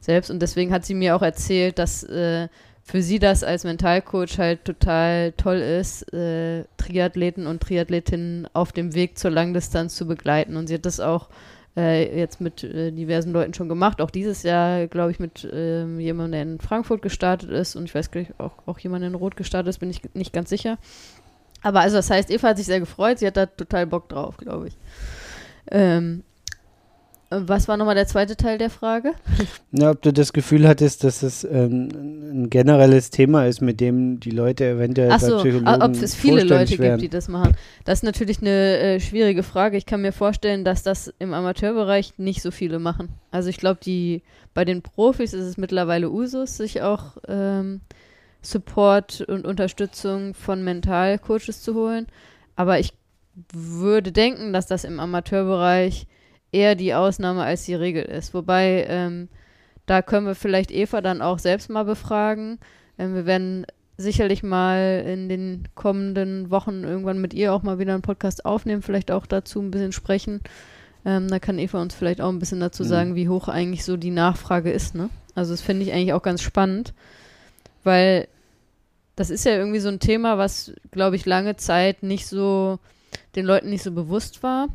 selbst. 0.00 0.30
Und 0.30 0.40
deswegen 0.40 0.72
hat 0.72 0.84
sie 0.84 0.94
mir 0.94 1.16
auch 1.16 1.22
erzählt, 1.22 1.78
dass 1.78 2.02
äh, 2.04 2.48
für 2.82 3.02
sie 3.02 3.18
das 3.18 3.44
als 3.44 3.64
Mentalcoach 3.64 4.38
halt 4.38 4.64
total 4.64 5.32
toll 5.32 5.58
ist, 5.58 6.12
äh, 6.12 6.64
Triathleten 6.76 7.46
und 7.46 7.62
Triathletinnen 7.62 8.48
auf 8.52 8.72
dem 8.72 8.94
Weg 8.94 9.18
zur 9.18 9.30
Langdistanz 9.30 9.94
zu 9.94 10.06
begleiten. 10.06 10.56
Und 10.56 10.66
sie 10.66 10.74
hat 10.74 10.86
das 10.86 10.98
auch 10.98 11.28
äh, 11.76 12.18
jetzt 12.18 12.40
mit 12.40 12.64
äh, 12.64 12.90
diversen 12.90 13.32
Leuten 13.32 13.54
schon 13.54 13.68
gemacht. 13.68 14.00
Auch 14.00 14.10
dieses 14.10 14.42
Jahr, 14.42 14.86
glaube 14.86 15.12
ich, 15.12 15.20
mit 15.20 15.44
äh, 15.44 15.86
jemandem, 15.98 16.32
der 16.32 16.42
in 16.42 16.60
Frankfurt 16.60 17.02
gestartet 17.02 17.50
ist 17.50 17.76
und 17.76 17.84
ich 17.84 17.94
weiß 17.94 18.10
gleich 18.10 18.28
auch, 18.38 18.52
auch 18.66 18.78
jemand 18.78 19.04
in 19.04 19.14
Rot 19.14 19.36
gestartet 19.36 19.68
ist, 19.68 19.78
bin 19.78 19.90
ich 19.90 20.02
nicht 20.14 20.32
ganz 20.32 20.50
sicher. 20.50 20.78
Aber 21.62 21.80
also 21.80 21.96
das 21.96 22.10
heißt, 22.10 22.30
Eva 22.30 22.48
hat 22.48 22.56
sich 22.56 22.66
sehr 22.66 22.80
gefreut, 22.80 23.18
sie 23.18 23.26
hat 23.26 23.36
da 23.36 23.46
total 23.46 23.86
Bock 23.86 24.08
drauf, 24.08 24.36
glaube 24.36 24.68
ich. 24.68 24.76
Ähm, 25.70 26.24
was 27.30 27.68
war 27.68 27.76
nochmal 27.76 27.94
der 27.94 28.08
zweite 28.08 28.36
Teil 28.36 28.58
der 28.58 28.70
Frage? 28.70 29.12
Na, 29.70 29.90
ob 29.90 30.02
du 30.02 30.12
das 30.12 30.32
Gefühl 30.32 30.66
hattest, 30.66 31.04
dass 31.04 31.22
es 31.22 31.44
ähm, 31.44 31.88
ein 32.32 32.50
generelles 32.50 33.10
Thema 33.10 33.46
ist, 33.46 33.60
mit 33.60 33.80
dem 33.80 34.18
die 34.18 34.32
Leute 34.32 34.66
eventuell 34.66 35.12
Ach 35.12 35.20
so, 35.20 35.38
Psychologen 35.38 35.68
ob 35.68 36.02
es 36.02 36.14
viele 36.16 36.42
Leute 36.42 36.76
werden. 36.78 36.98
gibt, 36.98 37.02
die 37.02 37.08
das 37.08 37.28
machen. 37.28 37.56
Das 37.84 38.00
ist 38.00 38.02
natürlich 38.02 38.40
eine 38.40 38.78
äh, 38.78 39.00
schwierige 39.00 39.44
Frage. 39.44 39.76
Ich 39.76 39.86
kann 39.86 40.02
mir 40.02 40.12
vorstellen, 40.12 40.64
dass 40.64 40.82
das 40.82 41.14
im 41.20 41.32
Amateurbereich 41.32 42.14
nicht 42.18 42.42
so 42.42 42.50
viele 42.50 42.80
machen. 42.80 43.10
Also 43.30 43.48
ich 43.48 43.58
glaube, 43.58 43.78
die 43.80 44.22
bei 44.52 44.64
den 44.64 44.82
Profis 44.82 45.32
ist 45.32 45.46
es 45.46 45.56
mittlerweile 45.56 46.10
Usus, 46.10 46.56
sich 46.56 46.82
auch 46.82 47.16
ähm, 47.28 47.80
Support 48.42 49.20
und 49.20 49.46
Unterstützung 49.46 50.34
von 50.34 50.64
Mentalcoaches 50.64 51.62
zu 51.62 51.74
holen. 51.74 52.08
Aber 52.56 52.80
ich 52.80 52.92
würde 53.52 54.10
denken, 54.10 54.52
dass 54.52 54.66
das 54.66 54.82
im 54.82 54.98
Amateurbereich 54.98 56.08
eher 56.52 56.74
die 56.74 56.94
Ausnahme 56.94 57.42
als 57.42 57.64
die 57.64 57.74
Regel 57.74 58.02
ist. 58.02 58.34
Wobei, 58.34 58.86
ähm, 58.88 59.28
da 59.86 60.02
können 60.02 60.26
wir 60.26 60.34
vielleicht 60.34 60.70
Eva 60.70 61.00
dann 61.00 61.22
auch 61.22 61.38
selbst 61.38 61.70
mal 61.70 61.84
befragen. 61.84 62.58
Ähm, 62.98 63.14
wir 63.14 63.26
werden 63.26 63.66
sicherlich 63.96 64.42
mal 64.42 65.04
in 65.06 65.28
den 65.28 65.68
kommenden 65.74 66.50
Wochen 66.50 66.84
irgendwann 66.84 67.20
mit 67.20 67.34
ihr 67.34 67.52
auch 67.52 67.62
mal 67.62 67.78
wieder 67.78 67.92
einen 67.92 68.02
Podcast 68.02 68.44
aufnehmen, 68.44 68.82
vielleicht 68.82 69.10
auch 69.10 69.26
dazu 69.26 69.60
ein 69.60 69.70
bisschen 69.70 69.92
sprechen. 69.92 70.40
Ähm, 71.04 71.28
da 71.28 71.38
kann 71.38 71.58
Eva 71.58 71.80
uns 71.80 71.94
vielleicht 71.94 72.20
auch 72.20 72.30
ein 72.30 72.38
bisschen 72.38 72.60
dazu 72.60 72.82
mhm. 72.82 72.88
sagen, 72.88 73.14
wie 73.14 73.28
hoch 73.28 73.48
eigentlich 73.48 73.84
so 73.84 73.96
die 73.96 74.10
Nachfrage 74.10 74.70
ist. 74.70 74.94
Ne? 74.94 75.10
Also 75.34 75.52
das 75.52 75.60
finde 75.60 75.84
ich 75.84 75.92
eigentlich 75.92 76.12
auch 76.12 76.22
ganz 76.22 76.42
spannend, 76.42 76.94
weil 77.84 78.26
das 79.16 79.28
ist 79.28 79.44
ja 79.44 79.52
irgendwie 79.52 79.80
so 79.80 79.88
ein 79.88 80.00
Thema, 80.00 80.38
was, 80.38 80.72
glaube 80.90 81.16
ich, 81.16 81.26
lange 81.26 81.56
Zeit 81.56 82.02
nicht 82.02 82.26
so 82.26 82.78
den 83.36 83.44
Leuten 83.44 83.68
nicht 83.68 83.82
so 83.82 83.92
bewusst 83.92 84.42
war 84.42 84.68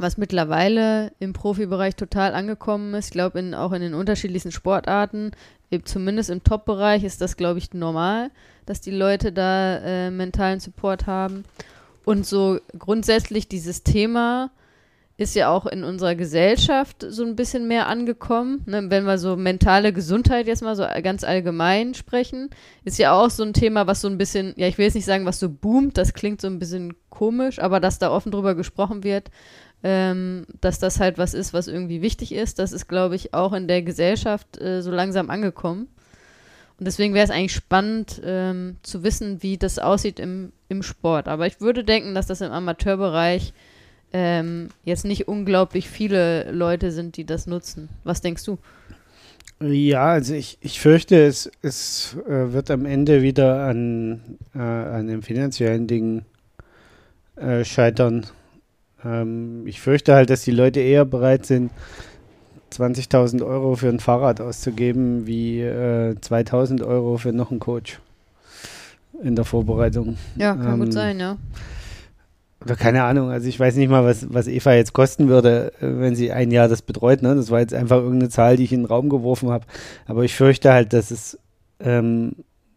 was 0.00 0.16
mittlerweile 0.16 1.12
im 1.18 1.32
Profibereich 1.32 1.96
total 1.96 2.34
angekommen 2.34 2.94
ist. 2.94 3.06
Ich 3.06 3.12
glaube, 3.12 3.40
auch 3.56 3.72
in 3.72 3.82
den 3.82 3.94
unterschiedlichsten 3.94 4.52
Sportarten, 4.52 5.32
zumindest 5.84 6.30
im 6.30 6.42
Top-Bereich, 6.42 7.04
ist 7.04 7.20
das, 7.20 7.36
glaube 7.36 7.58
ich, 7.58 7.72
normal, 7.72 8.30
dass 8.66 8.80
die 8.80 8.90
Leute 8.90 9.32
da 9.32 9.78
äh, 9.78 10.10
mentalen 10.10 10.60
Support 10.60 11.06
haben. 11.06 11.44
Und 12.04 12.26
so 12.26 12.58
grundsätzlich 12.78 13.48
dieses 13.48 13.82
Thema 13.82 14.50
ist 15.20 15.34
ja 15.34 15.50
auch 15.50 15.66
in 15.66 15.84
unserer 15.84 16.14
Gesellschaft 16.14 17.04
so 17.06 17.24
ein 17.24 17.36
bisschen 17.36 17.68
mehr 17.68 17.88
angekommen. 17.88 18.62
Ne? 18.64 18.86
Wenn 18.88 19.04
wir 19.04 19.18
so 19.18 19.36
mentale 19.36 19.92
Gesundheit 19.92 20.46
jetzt 20.46 20.62
mal 20.62 20.74
so 20.74 20.86
ganz 21.02 21.24
allgemein 21.24 21.92
sprechen, 21.92 22.48
ist 22.84 22.98
ja 22.98 23.12
auch 23.12 23.28
so 23.28 23.42
ein 23.42 23.52
Thema, 23.52 23.86
was 23.86 24.00
so 24.00 24.08
ein 24.08 24.16
bisschen, 24.16 24.54
ja, 24.56 24.66
ich 24.66 24.78
will 24.78 24.86
jetzt 24.86 24.94
nicht 24.94 25.04
sagen, 25.04 25.26
was 25.26 25.38
so 25.38 25.50
boomt, 25.50 25.98
das 25.98 26.14
klingt 26.14 26.40
so 26.40 26.48
ein 26.48 26.58
bisschen 26.58 26.94
komisch, 27.10 27.58
aber 27.58 27.80
dass 27.80 27.98
da 27.98 28.10
offen 28.10 28.32
drüber 28.32 28.54
gesprochen 28.54 29.04
wird, 29.04 29.30
ähm, 29.82 30.46
dass 30.60 30.78
das 30.78 31.00
halt 31.00 31.18
was 31.18 31.34
ist, 31.34 31.52
was 31.52 31.68
irgendwie 31.68 32.02
wichtig 32.02 32.32
ist. 32.32 32.58
Das 32.58 32.72
ist, 32.72 32.88
glaube 32.88 33.16
ich, 33.16 33.34
auch 33.34 33.52
in 33.52 33.68
der 33.68 33.82
Gesellschaft 33.82 34.60
äh, 34.60 34.82
so 34.82 34.90
langsam 34.90 35.30
angekommen. 35.30 35.88
Und 36.78 36.86
deswegen 36.86 37.12
wäre 37.12 37.24
es 37.24 37.30
eigentlich 37.30 37.54
spannend 37.54 38.20
ähm, 38.24 38.76
zu 38.82 39.02
wissen, 39.02 39.42
wie 39.42 39.58
das 39.58 39.78
aussieht 39.78 40.18
im, 40.18 40.52
im 40.68 40.82
Sport. 40.82 41.28
Aber 41.28 41.46
ich 41.46 41.60
würde 41.60 41.84
denken, 41.84 42.14
dass 42.14 42.26
das 42.26 42.40
im 42.40 42.52
Amateurbereich 42.52 43.52
ähm, 44.12 44.68
jetzt 44.84 45.04
nicht 45.04 45.28
unglaublich 45.28 45.88
viele 45.88 46.50
Leute 46.50 46.90
sind, 46.90 47.16
die 47.16 47.24
das 47.24 47.46
nutzen. 47.46 47.90
Was 48.02 48.22
denkst 48.22 48.44
du? 48.44 48.58
Ja, 49.62 50.06
also 50.06 50.34
ich, 50.34 50.56
ich 50.62 50.80
fürchte, 50.80 51.22
es, 51.22 51.50
es 51.60 52.16
äh, 52.26 52.52
wird 52.52 52.70
am 52.70 52.86
Ende 52.86 53.20
wieder 53.20 53.64
an, 53.66 54.38
äh, 54.54 54.58
an 54.58 55.06
den 55.06 55.20
finanziellen 55.20 55.86
Dingen 55.86 56.24
äh, 57.36 57.62
scheitern. 57.62 58.26
Ähm, 59.04 59.66
ich 59.66 59.80
fürchte 59.80 60.14
halt, 60.14 60.30
dass 60.30 60.42
die 60.42 60.50
Leute 60.50 60.80
eher 60.80 61.04
bereit 61.04 61.46
sind, 61.46 61.70
20.000 62.72 63.44
Euro 63.44 63.74
für 63.74 63.88
ein 63.88 64.00
Fahrrad 64.00 64.40
auszugeben, 64.40 65.26
wie 65.26 65.60
äh, 65.60 66.14
2.000 66.14 66.86
Euro 66.86 67.16
für 67.16 67.32
noch 67.32 67.50
einen 67.50 67.60
Coach 67.60 68.00
in 69.22 69.36
der 69.36 69.44
Vorbereitung. 69.44 70.16
Ja, 70.36 70.54
kann 70.54 70.74
ähm, 70.74 70.80
gut 70.80 70.92
sein, 70.92 71.18
ja. 71.18 71.36
Oder 72.62 72.76
keine 72.76 73.04
Ahnung, 73.04 73.30
also 73.30 73.48
ich 73.48 73.58
weiß 73.58 73.76
nicht 73.76 73.88
mal, 73.88 74.04
was, 74.04 74.32
was 74.32 74.46
Eva 74.46 74.74
jetzt 74.74 74.92
kosten 74.92 75.28
würde, 75.28 75.72
äh, 75.80 76.00
wenn 76.00 76.14
sie 76.14 76.30
ein 76.30 76.50
Jahr 76.50 76.68
das 76.68 76.82
betreut. 76.82 77.22
Ne? 77.22 77.34
Das 77.34 77.50
war 77.50 77.60
jetzt 77.60 77.74
einfach 77.74 77.98
irgendeine 77.98 78.28
Zahl, 78.28 78.56
die 78.56 78.64
ich 78.64 78.72
in 78.72 78.80
den 78.80 78.86
Raum 78.86 79.08
geworfen 79.08 79.50
habe. 79.50 79.64
Aber 80.06 80.24
ich 80.24 80.34
fürchte 80.34 80.72
halt, 80.72 80.92
dass 80.92 81.10
es, 81.10 81.38
ähm, 81.80 82.32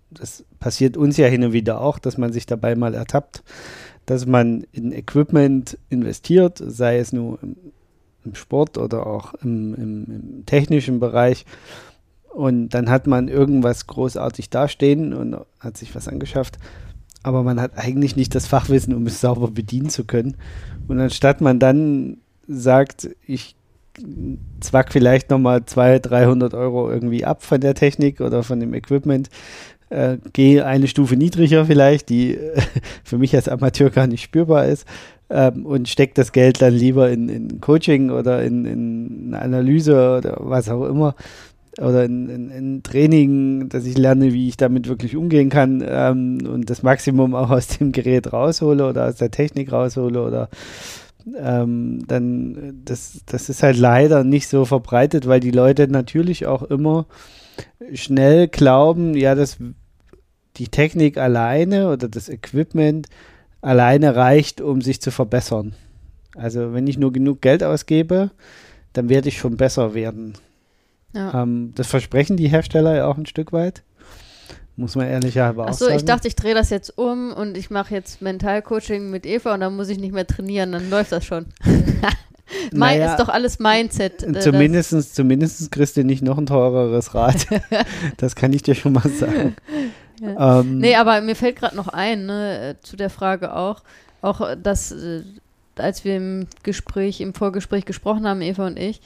das 0.10 0.46
passiert 0.60 0.96
uns 0.96 1.18
ja 1.18 1.28
hin 1.28 1.44
und 1.44 1.54
wieder 1.54 1.82
auch, 1.82 2.00
dass 2.00 2.18
man 2.18 2.32
sich 2.32 2.46
dabei 2.46 2.76
mal 2.76 2.94
ertappt, 2.94 3.44
dass 4.06 4.26
man 4.26 4.66
in 4.72 4.92
Equipment 4.92 5.78
investiert, 5.90 6.62
sei 6.66 6.98
es 6.98 7.14
nur 7.14 7.40
im, 7.42 7.56
im 8.26 8.36
Sport 8.36 8.78
oder 8.78 9.08
auch 9.08 9.34
im, 9.36 9.74
im, 9.76 10.06
im, 10.06 10.46
technischen 10.46 11.00
Bereich. 11.00 11.46
Und 12.34 12.70
dann 12.70 12.90
hat 12.90 13.08
man 13.08 13.28
irgendwas 13.28 13.88
großartig 13.88 14.50
dastehen 14.50 15.14
und 15.14 15.38
hat 15.60 15.78
sich 15.78 15.94
was 15.96 16.08
angeschafft. 16.08 16.58
Aber 17.22 17.44
man 17.44 17.62
hat 17.62 17.78
eigentlich 17.78 18.16
nicht 18.16 18.36
das 18.36 18.48
Fachwissen, 18.48 18.94
um 18.94 19.06
es 19.08 19.22
sauber 19.22 19.50
bedienen 19.50 19.90
zu 19.90 20.04
können. 20.04 20.36
Und 20.88 21.00
anstatt 21.00 21.42
man 21.42 21.60
dann 21.60 22.18
sagt, 22.48 23.10
ich 23.26 23.56
zwack 24.60 24.92
vielleicht 24.92 25.30
nochmal 25.30 25.66
200, 25.66 26.10
300 26.10 26.54
Euro 26.54 26.90
irgendwie 26.90 27.26
ab 27.26 27.44
von 27.44 27.62
der 27.62 27.76
Technik 27.76 28.22
oder 28.22 28.44
von 28.44 28.60
dem 28.60 28.74
Equipment, 28.74 29.30
äh, 29.94 30.18
gehe 30.34 30.66
eine 30.66 30.88
Stufe 30.88 31.16
niedriger 31.16 31.66
vielleicht, 31.66 32.10
die 32.10 32.36
äh, 32.36 32.62
für 33.04 33.18
mich 33.18 33.36
als 33.36 33.48
Amateur 33.48 33.90
gar 33.90 34.08
nicht 34.08 34.24
spürbar 34.24 34.66
ist 34.66 34.88
ähm, 35.30 35.66
und 35.66 35.88
stecke 35.88 36.14
das 36.16 36.32
Geld 36.32 36.62
dann 36.62 36.74
lieber 36.74 37.10
in, 37.10 37.30
in 37.30 37.62
Coaching 37.62 38.10
oder 38.10 38.44
in, 38.44 38.66
in 38.66 39.34
Analyse 39.34 40.18
oder 40.18 40.38
was 40.40 40.70
auch 40.70 40.86
immer 40.86 41.16
oder 41.80 42.06
in, 42.06 42.30
in, 42.30 42.50
in, 42.52 42.84
Training, 42.84 43.68
dass 43.70 43.86
ich 43.86 43.98
lerne, 43.98 44.32
wie 44.32 44.48
ich 44.48 44.58
damit 44.58 44.88
wirklich 44.88 45.16
umgehen 45.16 45.50
kann 45.50 45.84
ähm, 45.88 46.40
und 46.48 46.70
das 46.70 46.84
Maximum 46.84 47.34
auch 47.34 47.50
aus 47.50 47.68
dem 47.68 47.92
Gerät 47.92 48.32
raushole 48.32 48.88
oder 48.88 49.08
aus 49.08 49.16
der 49.16 49.32
Technik 49.32 49.72
raushole 49.72 50.22
oder 50.22 50.50
ähm, 51.36 52.04
dann 52.08 52.82
das, 52.86 53.22
das 53.26 53.50
ist 53.50 53.64
halt 53.64 53.78
leider 53.78 54.24
nicht 54.24 54.48
so 54.48 54.66
verbreitet, 54.66 55.28
weil 55.28 55.40
die 55.40 55.52
Leute 55.52 55.88
natürlich 55.88 56.46
auch 56.46 56.64
immer 56.64 57.08
schnell 57.94 58.48
glauben, 58.48 59.16
ja, 59.16 59.34
das 59.36 59.58
die 60.58 60.68
Technik 60.68 61.18
alleine 61.18 61.92
oder 61.92 62.08
das 62.08 62.30
Equipment 62.30 63.08
alleine 63.62 64.16
reicht, 64.16 64.62
um 64.62 64.82
sich 64.82 65.02
zu 65.02 65.12
verbessern. 65.12 65.74
Also 66.36 66.74
wenn 66.74 66.88
ich 66.88 66.98
nur 66.98 67.14
genug 67.14 67.42
Geld 67.42 67.64
ausgebe, 67.64 68.32
dann 68.94 69.10
werde 69.10 69.30
ich 69.30 69.38
schon 69.38 69.58
besser 69.58 69.94
werden. 69.94 70.34
Ja. 71.14 71.44
Ähm, 71.44 71.74
das 71.76 71.88
versprechen 71.88 72.38
die 72.38 72.48
Hersteller 72.48 72.96
ja 72.96 73.08
auch 73.08 73.18
ein 73.18 73.26
Stück 73.26 73.54
weit. 73.54 73.84
Muss 74.76 74.96
man 74.96 75.08
ehrlicherweise 75.08 75.70
auch 75.70 75.74
sagen. 75.74 75.92
Achso, 75.92 75.96
ich 75.98 76.06
dachte, 76.06 76.28
ich 76.28 76.36
drehe 76.36 76.56
das 76.56 76.72
jetzt 76.72 76.98
um 76.98 77.32
und 77.32 77.56
ich 77.56 77.70
mache 77.70 77.94
jetzt 77.94 78.24
Mentalcoaching 78.24 79.12
mit 79.12 79.26
Eva 79.26 79.54
und 79.54 79.60
dann 79.60 79.76
muss 79.76 79.90
ich 79.90 80.00
nicht 80.00 80.14
mehr 80.14 80.26
trainieren, 80.26 80.72
dann 80.72 80.90
läuft 80.90 81.12
das 81.12 81.26
schon. 81.26 81.46
mein 82.74 82.98
naja, 82.98 83.12
ist 83.12 83.20
doch 83.20 83.30
alles 83.30 83.60
Mindset. 83.60 84.24
Äh, 84.24 84.40
zumindest, 84.40 85.16
zumindest 85.16 85.72
kriegst 85.72 85.96
du 85.96 86.04
nicht 86.04 86.24
noch 86.24 86.40
ein 86.40 86.48
teureres 86.48 87.14
Rad. 87.14 87.46
das 88.18 88.36
kann 88.36 88.52
ich 88.52 88.64
dir 88.64 88.74
schon 88.74 88.94
mal 88.94 89.10
sagen. 89.10 89.56
Ja. 90.22 90.60
Ähm, 90.60 90.78
nee, 90.78 90.96
aber 90.96 91.22
mir 91.22 91.36
fällt 91.36 91.58
gerade 91.58 91.76
noch 91.76 91.88
ein, 91.88 92.26
ne, 92.26 92.78
zu 92.82 92.96
der 92.96 93.10
Frage 93.10 93.56
auch, 93.56 93.82
auch 94.22 94.56
dass, 94.62 94.92
äh, 94.92 95.24
als 95.76 96.06
wir 96.06 96.18
im 96.18 96.48
Gespräch, 96.64 97.22
im 97.22 97.34
Vorgespräch 97.34 97.86
gesprochen 97.86 98.28
haben, 98.28 98.42
Eva 98.42 98.68
und 98.68 98.78
ich, 98.78 99.02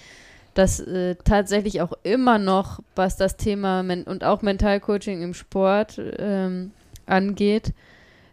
dass 0.54 0.80
äh, 0.80 1.16
tatsächlich 1.24 1.82
auch 1.82 1.94
immer 2.04 2.40
noch, 2.40 2.80
was 2.96 3.16
das 3.16 3.38
Thema 3.38 3.82
und 3.82 4.24
auch 4.24 4.42
Mentalcoaching 4.42 5.22
im 5.22 5.34
Sport 5.34 6.02
ähm, 6.18 6.72
angeht, 7.06 7.74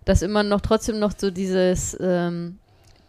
dass 0.05 0.23
immer 0.23 0.43
noch 0.43 0.61
trotzdem 0.61 0.99
noch 0.99 1.13
so 1.17 1.31
dieses, 1.31 1.97
ähm, 2.01 2.59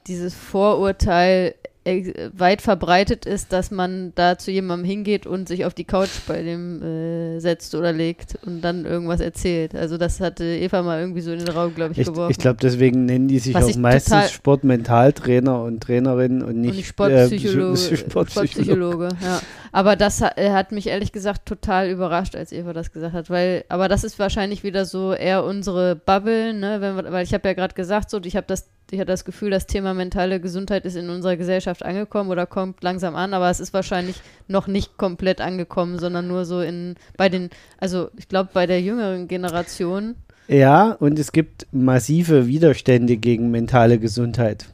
dieses 0.07 0.34
Vorurteil 0.34 1.55
weit 1.86 2.63
verbreitet 2.63 3.27
ist, 3.27 3.54
dass 3.54 3.70
man 3.70 4.12
da 4.15 4.39
zu 4.39 4.50
jemandem 4.50 4.86
hingeht 4.86 5.27
und 5.27 5.48
sich 5.48 5.65
auf 5.65 5.75
die 5.75 5.84
Couch 5.84 6.10
bei 6.27 6.42
dem 6.42 6.82
äh, 6.82 7.39
setzt 7.39 7.75
oder 7.75 7.94
legt 7.94 8.39
und 8.44 8.62
dann 8.62 8.86
irgendwas 8.86 9.20
erzählt. 9.20 9.75
Also 9.75 9.98
das 9.98 10.20
hatte 10.20 10.46
Eva 10.46 10.82
mal 10.82 11.00
irgendwie 11.00 11.22
so 11.22 11.32
in 11.32 11.39
den 11.39 11.50
Raum, 11.50 11.75
glaube 11.75 11.92
ich, 11.92 12.00
ich, 12.00 12.08
geworfen. 12.08 12.32
Ich 12.32 12.39
glaube, 12.39 12.58
deswegen 12.60 13.06
nennen 13.06 13.27
die 13.27 13.38
sich 13.38 13.54
Was 13.54 13.65
auch 13.65 13.75
meistens 13.75 14.32
Sportmentaltrainer 14.32 15.62
und 15.62 15.82
Trainerinnen 15.82 16.42
und 16.42 16.60
nicht, 16.60 16.72
und 16.72 16.75
nicht 16.77 16.88
Sportpsycholo 16.88 17.74
äh, 17.74 17.77
Sportpsychologe. 17.98 18.10
Sportpsychologe 18.10 19.10
ja. 19.24 19.42
Aber 19.75 19.98
das 19.98 20.22
hat, 20.22 20.39
hat 20.39 20.72
mich 20.72 20.88
ehrlich 20.88 21.12
gesagt 21.12 21.46
total 21.46 21.89
überrascht, 21.89 22.34
als 22.38 22.53
Eva 22.53 22.72
das 22.72 22.94
gesagt 22.94 23.12
hat, 23.12 23.29
weil, 23.29 23.65
aber 23.67 23.89
das 23.89 24.05
ist 24.05 24.17
wahrscheinlich 24.20 24.63
wieder 24.63 24.86
so 24.86 25.12
eher 25.12 25.44
unsere 25.44 25.98
Bubble, 25.98 26.53
ne, 26.53 26.79
Wenn, 26.79 27.12
weil 27.12 27.25
ich 27.25 27.34
habe 27.34 27.46
ja 27.50 27.53
gerade 27.53 27.75
gesagt, 27.75 28.10
so, 28.10 28.22
ich 28.24 28.38
habe 28.38 28.48
das 28.48 28.70
ich 28.89 29.00
habe 29.00 29.08
das 29.08 29.25
Gefühl, 29.25 29.50
das 29.50 29.67
Thema 29.67 29.94
mentale 29.94 30.39
Gesundheit 30.39 30.86
ist 30.86 30.96
in 30.96 31.10
unserer 31.10 31.36
Gesellschaft 31.36 31.84
angekommen 31.84 32.29
oder 32.29 32.46
kommt 32.46 32.84
langsam 32.84 33.17
an, 33.17 33.34
aber 33.34 33.50
es 33.50 33.60
ist 33.60 33.74
wahrscheinlich 33.74 34.15
noch 34.48 34.67
nicht 34.67 34.96
komplett 34.96 35.41
angekommen, 35.41 36.00
sondern 36.00 36.29
nur 36.29 36.46
so 36.46 36.62
in 36.62 36.96
bei 37.17 37.27
den, 37.27 37.50
also 37.77 38.08
ich 38.15 38.29
glaube 38.29 38.51
bei 38.53 38.67
der 38.67 38.79
jüngeren 38.79 39.27
Generation. 39.27 40.15
Ja, 40.48 40.91
und 40.91 41.20
es 41.20 41.34
gibt 41.34 41.67
massive 41.74 42.48
Widerstände 42.48 43.17
gegen 43.17 43.51
mentale 43.51 44.00
Gesundheit. 44.00 44.67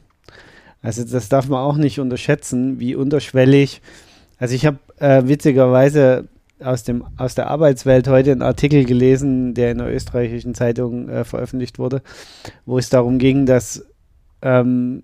Also 0.80 1.02
das 1.02 1.28
darf 1.28 1.48
man 1.48 1.58
auch 1.58 1.76
nicht 1.76 1.98
unterschätzen, 1.98 2.78
wie 2.78 2.94
unterschwellig. 2.94 3.80
Also 4.38 4.54
ich 4.54 4.66
habe 4.66 4.78
äh, 4.98 5.22
witzigerweise 5.26 6.28
aus, 6.60 6.84
dem, 6.84 7.04
aus 7.16 7.34
der 7.34 7.48
Arbeitswelt 7.48 8.08
heute 8.08 8.32
einen 8.32 8.42
Artikel 8.42 8.84
gelesen, 8.84 9.54
der 9.54 9.72
in 9.72 9.78
der 9.78 9.92
österreichischen 9.92 10.54
Zeitung 10.54 11.08
äh, 11.08 11.24
veröffentlicht 11.24 11.78
wurde, 11.78 12.02
wo 12.66 12.78
es 12.78 12.88
darum 12.88 13.18
ging, 13.18 13.46
dass 13.46 13.84
ähm, 14.42 15.02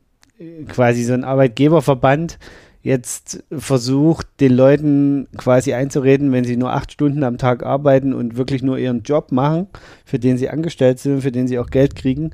quasi 0.68 1.04
so 1.04 1.14
ein 1.14 1.24
Arbeitgeberverband 1.24 2.38
jetzt 2.82 3.44
versucht, 3.50 4.26
den 4.40 4.52
Leuten 4.52 5.28
quasi 5.36 5.74
einzureden, 5.74 6.32
wenn 6.32 6.44
sie 6.44 6.56
nur 6.56 6.72
acht 6.72 6.92
Stunden 6.92 7.24
am 7.24 7.38
Tag 7.38 7.64
arbeiten 7.64 8.14
und 8.14 8.36
wirklich 8.36 8.62
nur 8.62 8.78
ihren 8.78 9.02
Job 9.02 9.32
machen, 9.32 9.66
für 10.04 10.18
den 10.18 10.38
sie 10.38 10.48
angestellt 10.48 10.98
sind, 10.98 11.22
für 11.22 11.32
den 11.32 11.48
sie 11.48 11.58
auch 11.58 11.70
Geld 11.70 11.96
kriegen, 11.96 12.30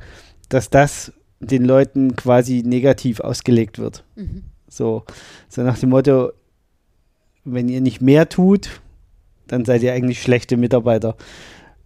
dass 0.48 0.70
das 0.70 1.12
den 1.40 1.64
Leuten 1.64 2.14
quasi 2.14 2.62
negativ 2.64 3.20
ausgelegt 3.20 3.78
wird. 3.78 4.04
Mhm. 4.16 4.44
So, 4.68 5.04
so 5.48 5.62
nach 5.62 5.78
dem 5.78 5.90
Motto, 5.90 6.32
wenn 7.44 7.68
ihr 7.68 7.80
nicht 7.80 8.00
mehr 8.00 8.28
tut, 8.28 8.80
dann 9.46 9.64
seid 9.64 9.82
ihr 9.82 9.92
eigentlich 9.92 10.22
schlechte 10.22 10.56
Mitarbeiter 10.56 11.16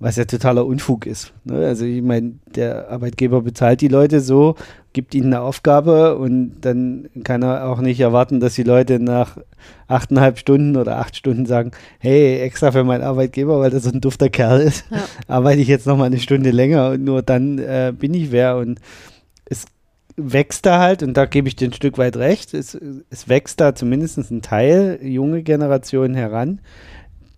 was 0.00 0.16
ja 0.16 0.24
totaler 0.24 0.64
Unfug 0.64 1.06
ist. 1.06 1.32
Ne? 1.44 1.66
Also 1.66 1.84
ich 1.84 2.02
meine, 2.02 2.34
der 2.54 2.88
Arbeitgeber 2.90 3.42
bezahlt 3.42 3.80
die 3.80 3.88
Leute 3.88 4.20
so, 4.20 4.54
gibt 4.92 5.14
ihnen 5.14 5.34
eine 5.34 5.42
Aufgabe 5.42 6.16
und 6.16 6.60
dann 6.60 7.08
kann 7.24 7.42
er 7.42 7.68
auch 7.68 7.80
nicht 7.80 7.98
erwarten, 7.98 8.38
dass 8.38 8.54
die 8.54 8.62
Leute 8.62 9.00
nach 9.00 9.38
achteinhalb 9.88 10.38
Stunden 10.38 10.76
oder 10.76 10.98
acht 10.98 11.16
Stunden 11.16 11.46
sagen, 11.46 11.72
hey, 11.98 12.38
extra 12.40 12.70
für 12.70 12.84
meinen 12.84 13.02
Arbeitgeber, 13.02 13.58
weil 13.58 13.70
das 13.70 13.84
so 13.84 13.90
ein 13.90 14.00
dufter 14.00 14.28
Kerl 14.28 14.60
ist, 14.60 14.84
ja. 14.90 14.98
arbeite 15.26 15.60
ich 15.60 15.68
jetzt 15.68 15.86
noch 15.86 15.96
mal 15.96 16.04
eine 16.04 16.20
Stunde 16.20 16.50
länger 16.50 16.90
und 16.90 17.04
nur 17.04 17.22
dann 17.22 17.58
äh, 17.58 17.92
bin 17.96 18.14
ich 18.14 18.30
wer 18.30 18.56
und 18.56 18.80
es 19.46 19.64
wächst 20.18 20.66
da 20.66 20.80
halt, 20.80 21.02
und 21.02 21.16
da 21.16 21.24
gebe 21.24 21.48
ich 21.48 21.56
dir 21.56 21.68
ein 21.68 21.72
Stück 21.72 21.96
weit 21.96 22.16
recht, 22.16 22.52
es, 22.52 22.78
es 23.08 23.28
wächst 23.28 23.60
da 23.60 23.74
zumindest 23.74 24.18
ein 24.18 24.42
Teil, 24.42 24.98
junge 25.02 25.42
Generationen 25.42 26.14
heran, 26.14 26.60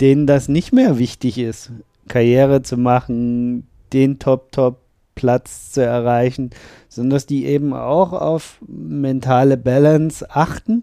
denen 0.00 0.26
das 0.26 0.48
nicht 0.48 0.72
mehr 0.72 0.98
wichtig 0.98 1.38
ist. 1.38 1.70
Karriere 2.08 2.62
zu 2.62 2.76
machen, 2.76 3.66
den 3.92 4.18
Top-Top-Platz 4.18 5.72
zu 5.72 5.84
erreichen, 5.84 6.50
sondern 6.88 7.10
dass 7.10 7.26
die 7.26 7.44
eben 7.44 7.74
auch 7.74 8.12
auf 8.12 8.58
mentale 8.66 9.56
Balance 9.56 10.26
achten. 10.30 10.82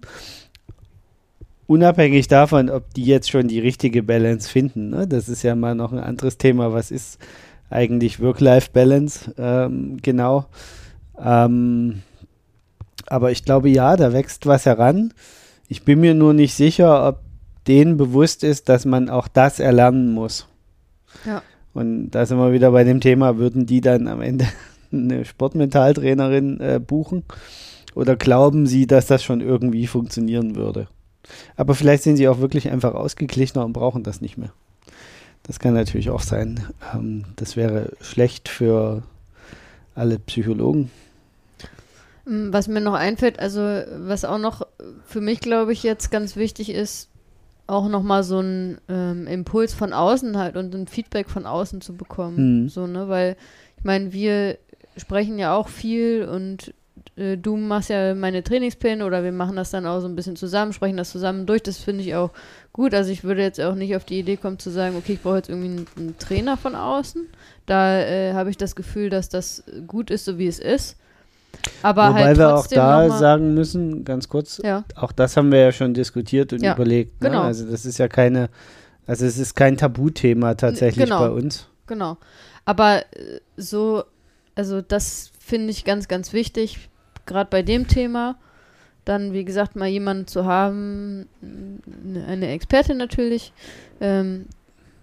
Unabhängig 1.65 2.27
davon, 2.29 2.69
ob 2.69 2.93
die 2.93 3.03
jetzt 3.03 3.29
schon 3.29 3.47
die 3.49 3.59
richtige 3.59 4.03
Balance 4.03 4.49
finden. 4.49 4.89
Ne? 4.89 5.07
Das 5.07 5.27
ist 5.27 5.43
ja 5.43 5.55
mal 5.55 5.75
noch 5.75 5.91
ein 5.91 5.99
anderes 5.99 6.37
Thema. 6.37 6.71
Was 6.71 6.91
ist 6.91 7.19
eigentlich 7.69 8.21
Work-Life-Balance? 8.21 9.33
Ähm, 9.37 9.97
genau. 10.01 10.45
Ähm, 11.19 12.01
aber 13.07 13.31
ich 13.31 13.43
glaube, 13.43 13.69
ja, 13.69 13.95
da 13.95 14.13
wächst 14.13 14.45
was 14.45 14.65
heran. 14.65 15.13
Ich 15.67 15.83
bin 15.83 15.99
mir 15.99 16.13
nur 16.13 16.33
nicht 16.33 16.53
sicher, 16.53 17.07
ob 17.07 17.19
denen 17.67 17.97
bewusst 17.97 18.43
ist, 18.43 18.69
dass 18.69 18.85
man 18.85 19.09
auch 19.09 19.27
das 19.27 19.59
erlernen 19.59 20.13
muss. 20.13 20.47
Ja. 21.25 21.41
Und 21.73 22.11
da 22.11 22.25
sind 22.25 22.37
wir 22.37 22.53
wieder 22.53 22.71
bei 22.71 22.83
dem 22.83 23.01
Thema, 23.01 23.37
würden 23.37 23.65
die 23.65 23.81
dann 23.81 24.07
am 24.07 24.21
Ende 24.21 24.47
eine 24.91 25.25
Sportmentaltrainerin 25.25 26.59
äh, 26.59 26.79
buchen? 26.79 27.23
Oder 27.93 28.15
glauben 28.15 28.67
sie, 28.67 28.87
dass 28.87 29.07
das 29.07 29.23
schon 29.23 29.41
irgendwie 29.41 29.87
funktionieren 29.87 30.55
würde? 30.55 30.87
Aber 31.55 31.75
vielleicht 31.75 32.03
sind 32.03 32.17
sie 32.17 32.27
auch 32.27 32.39
wirklich 32.39 32.69
einfach 32.69 32.93
ausgeglichener 32.93 33.65
und 33.65 33.73
brauchen 33.73 34.03
das 34.03 34.21
nicht 34.21 34.37
mehr. 34.37 34.51
Das 35.43 35.59
kann 35.59 35.73
natürlich 35.73 36.09
auch 36.09 36.21
sein. 36.21 36.63
Ähm, 36.93 37.25
das 37.35 37.55
wäre 37.55 37.93
schlecht 38.01 38.49
für 38.49 39.03
alle 39.95 40.19
Psychologen. 40.19 40.91
Mm, 42.27 42.51
was 42.51 42.67
mir 42.67 42.81
noch 42.81 42.93
einfällt, 42.93 43.39
also 43.39 43.61
was 43.61 44.25
auch 44.25 44.37
noch 44.37 44.67
für 45.05 45.21
mich, 45.21 45.39
glaube 45.39 45.73
ich, 45.73 45.83
jetzt 45.83 46.11
ganz 46.11 46.35
wichtig 46.35 46.69
ist, 46.69 47.09
auch 47.67 47.87
nochmal 47.89 48.23
so 48.23 48.39
einen 48.39 48.79
ähm, 48.87 49.27
Impuls 49.27 49.73
von 49.73 49.93
außen 49.93 50.37
halt 50.37 50.55
und 50.55 50.73
ein 50.73 50.87
Feedback 50.87 51.29
von 51.29 51.45
außen 51.45 51.81
zu 51.81 51.95
bekommen. 51.95 52.63
Mhm. 52.63 52.69
So, 52.69 52.87
ne? 52.87 53.09
Weil, 53.09 53.35
ich 53.77 53.83
meine, 53.83 54.13
wir 54.13 54.57
sprechen 54.95 55.37
ja 55.37 55.55
auch 55.55 55.67
viel 55.67 56.23
und 56.25 56.73
äh, 57.15 57.37
du 57.37 57.57
machst 57.57 57.89
ja 57.89 58.15
meine 58.15 58.43
Trainingspläne 58.43 59.05
oder 59.05 59.23
wir 59.23 59.31
machen 59.31 59.55
das 59.55 59.71
dann 59.71 59.85
auch 59.85 59.99
so 59.99 60.07
ein 60.07 60.15
bisschen 60.15 60.35
zusammen, 60.35 60.73
sprechen 60.73 60.97
das 60.97 61.11
zusammen 61.11 61.45
durch. 61.45 61.63
Das 61.63 61.77
finde 61.77 62.03
ich 62.03 62.15
auch 62.15 62.31
gut. 62.73 62.93
Also 62.93 63.11
ich 63.11 63.23
würde 63.23 63.41
jetzt 63.41 63.59
auch 63.59 63.75
nicht 63.75 63.95
auf 63.95 64.05
die 64.05 64.19
Idee 64.19 64.37
kommen 64.37 64.59
zu 64.59 64.69
sagen, 64.69 64.95
okay, 64.95 65.13
ich 65.13 65.21
brauche 65.21 65.37
jetzt 65.37 65.49
irgendwie 65.49 65.69
einen, 65.69 65.87
einen, 65.97 66.17
Trainer 66.17 66.57
von 66.57 66.75
außen. 66.75 67.27
Da 67.65 67.99
äh, 67.99 68.33
habe 68.33 68.49
ich 68.49 68.57
das 68.57 68.75
Gefühl, 68.75 69.09
dass 69.09 69.29
das 69.29 69.63
gut 69.87 70.09
ist, 70.09 70.25
so 70.25 70.37
wie 70.37 70.47
es 70.47 70.59
ist. 70.59 70.97
Aber 71.83 72.09
Wobei 72.09 72.23
halt 72.23 72.37
wir 72.37 72.55
auch 72.55 72.67
da 72.67 73.09
sagen 73.09 73.53
müssen, 73.53 74.03
ganz 74.03 74.27
kurz, 74.27 74.59
ja. 74.63 74.83
auch 74.95 75.11
das 75.11 75.37
haben 75.37 75.51
wir 75.51 75.59
ja 75.59 75.71
schon 75.71 75.93
diskutiert 75.93 76.53
und 76.53 76.61
ja, 76.61 76.73
überlegt. 76.73 77.21
Ne? 77.21 77.29
Genau. 77.29 77.43
Also 77.43 77.69
das 77.69 77.85
ist 77.85 77.97
ja 77.97 78.07
keine, 78.07 78.49
also 79.05 79.25
es 79.25 79.37
ist 79.37 79.55
kein 79.55 79.77
Tabuthema 79.77 80.55
tatsächlich 80.55 81.05
genau, 81.05 81.19
bei 81.19 81.29
uns. 81.29 81.67
Genau. 81.85 82.17
Aber 82.65 82.99
äh, 82.99 83.39
so, 83.55 84.03
also 84.55 84.81
das 84.81 85.31
finde 85.39 85.69
ich 85.69 85.85
ganz, 85.85 86.07
ganz 86.07 86.33
wichtig, 86.33 86.89
gerade 87.25 87.49
bei 87.49 87.61
dem 87.61 87.87
Thema. 87.87 88.37
Dann, 89.05 89.31
wie 89.31 89.45
gesagt, 89.45 89.77
mal 89.77 89.87
jemanden 89.87 90.27
zu 90.27 90.43
haben, 90.43 91.29
eine 91.41 92.49
Expertin 92.49 92.97
natürlich, 92.97 93.53
ähm, 94.01 94.47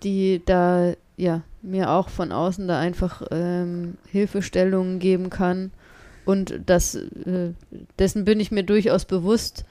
die 0.03 0.43
da 0.45 0.93
ja 1.17 1.41
mir 1.63 1.91
auch 1.91 2.11
von 2.11 2.31
außen 2.31 2.69
da 2.69 2.79
einfach 2.79 3.23
ähm, 3.31 3.97
Hilfestellungen 4.11 4.99
geben 4.99 5.31
kann 5.31 5.71
und 6.25 6.61
das, 6.67 6.95
äh, 6.95 7.53
dessen 7.99 8.25
bin 8.25 8.41
ich 8.41 8.51
mir 8.51 8.63
durchaus 8.63 9.05
bewusst, 9.05 9.65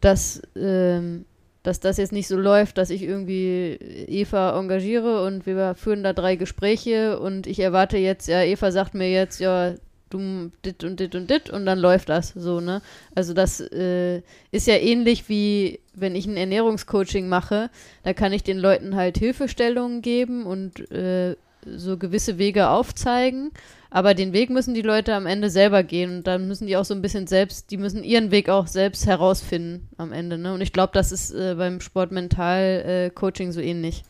dass, 0.00 0.42
ähm, 0.56 1.24
dass 1.62 1.80
das 1.80 1.96
jetzt 1.96 2.12
nicht 2.12 2.28
so 2.28 2.36
läuft, 2.36 2.78
dass 2.78 2.90
ich 2.90 3.02
irgendwie 3.02 3.78
Eva 4.08 4.58
engagiere 4.58 5.24
und 5.24 5.46
wir 5.46 5.74
führen 5.74 6.02
da 6.02 6.12
drei 6.12 6.36
Gespräche 6.36 7.18
und 7.18 7.46
ich 7.46 7.60
erwarte 7.60 7.98
jetzt, 7.98 8.28
ja, 8.28 8.42
Eva 8.42 8.70
sagt 8.70 8.94
mir 8.94 9.10
jetzt, 9.10 9.40
ja, 9.40 9.74
du 10.10 10.50
dit 10.64 10.84
und 10.84 11.00
dit 11.00 11.14
und 11.14 11.30
dit 11.30 11.50
und 11.50 11.66
dann 11.66 11.78
läuft 11.78 12.08
das 12.08 12.30
so, 12.30 12.60
ne? 12.60 12.80
Also 13.14 13.34
das 13.34 13.60
äh, 13.60 14.22
ist 14.50 14.66
ja 14.66 14.76
ähnlich 14.76 15.28
wie 15.28 15.80
wenn 15.94 16.14
ich 16.14 16.26
ein 16.26 16.36
Ernährungscoaching 16.36 17.28
mache, 17.28 17.70
da 18.04 18.14
kann 18.14 18.32
ich 18.32 18.42
den 18.42 18.58
Leuten 18.58 18.96
halt 18.96 19.18
Hilfestellungen 19.18 20.00
geben 20.00 20.46
und 20.46 20.90
äh, 20.90 21.36
so 21.64 21.96
gewisse 21.96 22.38
Wege 22.38 22.68
aufzeigen, 22.68 23.50
aber 23.90 24.14
den 24.14 24.32
Weg 24.32 24.50
müssen 24.50 24.74
die 24.74 24.82
Leute 24.82 25.14
am 25.14 25.26
Ende 25.26 25.50
selber 25.50 25.82
gehen 25.82 26.18
und 26.18 26.26
dann 26.26 26.46
müssen 26.46 26.66
die 26.66 26.76
auch 26.76 26.84
so 26.84 26.94
ein 26.94 27.02
bisschen 27.02 27.26
selbst, 27.26 27.70
die 27.70 27.78
müssen 27.78 28.04
ihren 28.04 28.30
Weg 28.30 28.48
auch 28.48 28.66
selbst 28.66 29.06
herausfinden 29.06 29.88
am 29.96 30.12
Ende. 30.12 30.36
Ne? 30.36 30.52
Und 30.52 30.60
ich 30.60 30.72
glaube, 30.72 30.92
das 30.92 31.10
ist 31.10 31.32
äh, 31.32 31.54
beim 31.56 31.80
Sportmental-Coaching 31.80 33.48
äh, 33.48 33.52
so 33.52 33.60
ähnlich 33.60 34.02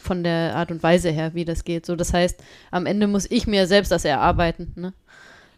von 0.00 0.22
der 0.22 0.54
Art 0.54 0.70
und 0.70 0.82
Weise 0.82 1.10
her, 1.10 1.34
wie 1.34 1.44
das 1.44 1.64
geht. 1.64 1.86
So, 1.86 1.96
das 1.96 2.12
heißt, 2.12 2.42
am 2.70 2.86
Ende 2.86 3.06
muss 3.06 3.30
ich 3.30 3.46
mir 3.46 3.66
selbst 3.66 3.90
das 3.90 4.04
erarbeiten. 4.04 4.72
Ne? 4.76 4.92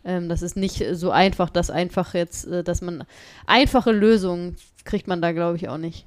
Ähm, 0.05 0.29
das 0.29 0.41
ist 0.41 0.57
nicht 0.57 0.83
so 0.93 1.11
einfach, 1.11 1.51
dass 1.51 1.69
einfach 1.69 2.15
jetzt, 2.15 2.47
äh, 2.47 2.63
dass 2.63 2.81
man 2.81 3.05
einfache 3.47 3.93
Lösungen 3.93 4.57
kriegt 4.85 5.09
man 5.09 5.21
da, 5.21 5.33
glaube 5.33 5.57
ich, 5.57 5.69
auch 5.69 5.79
nicht. 5.79 6.07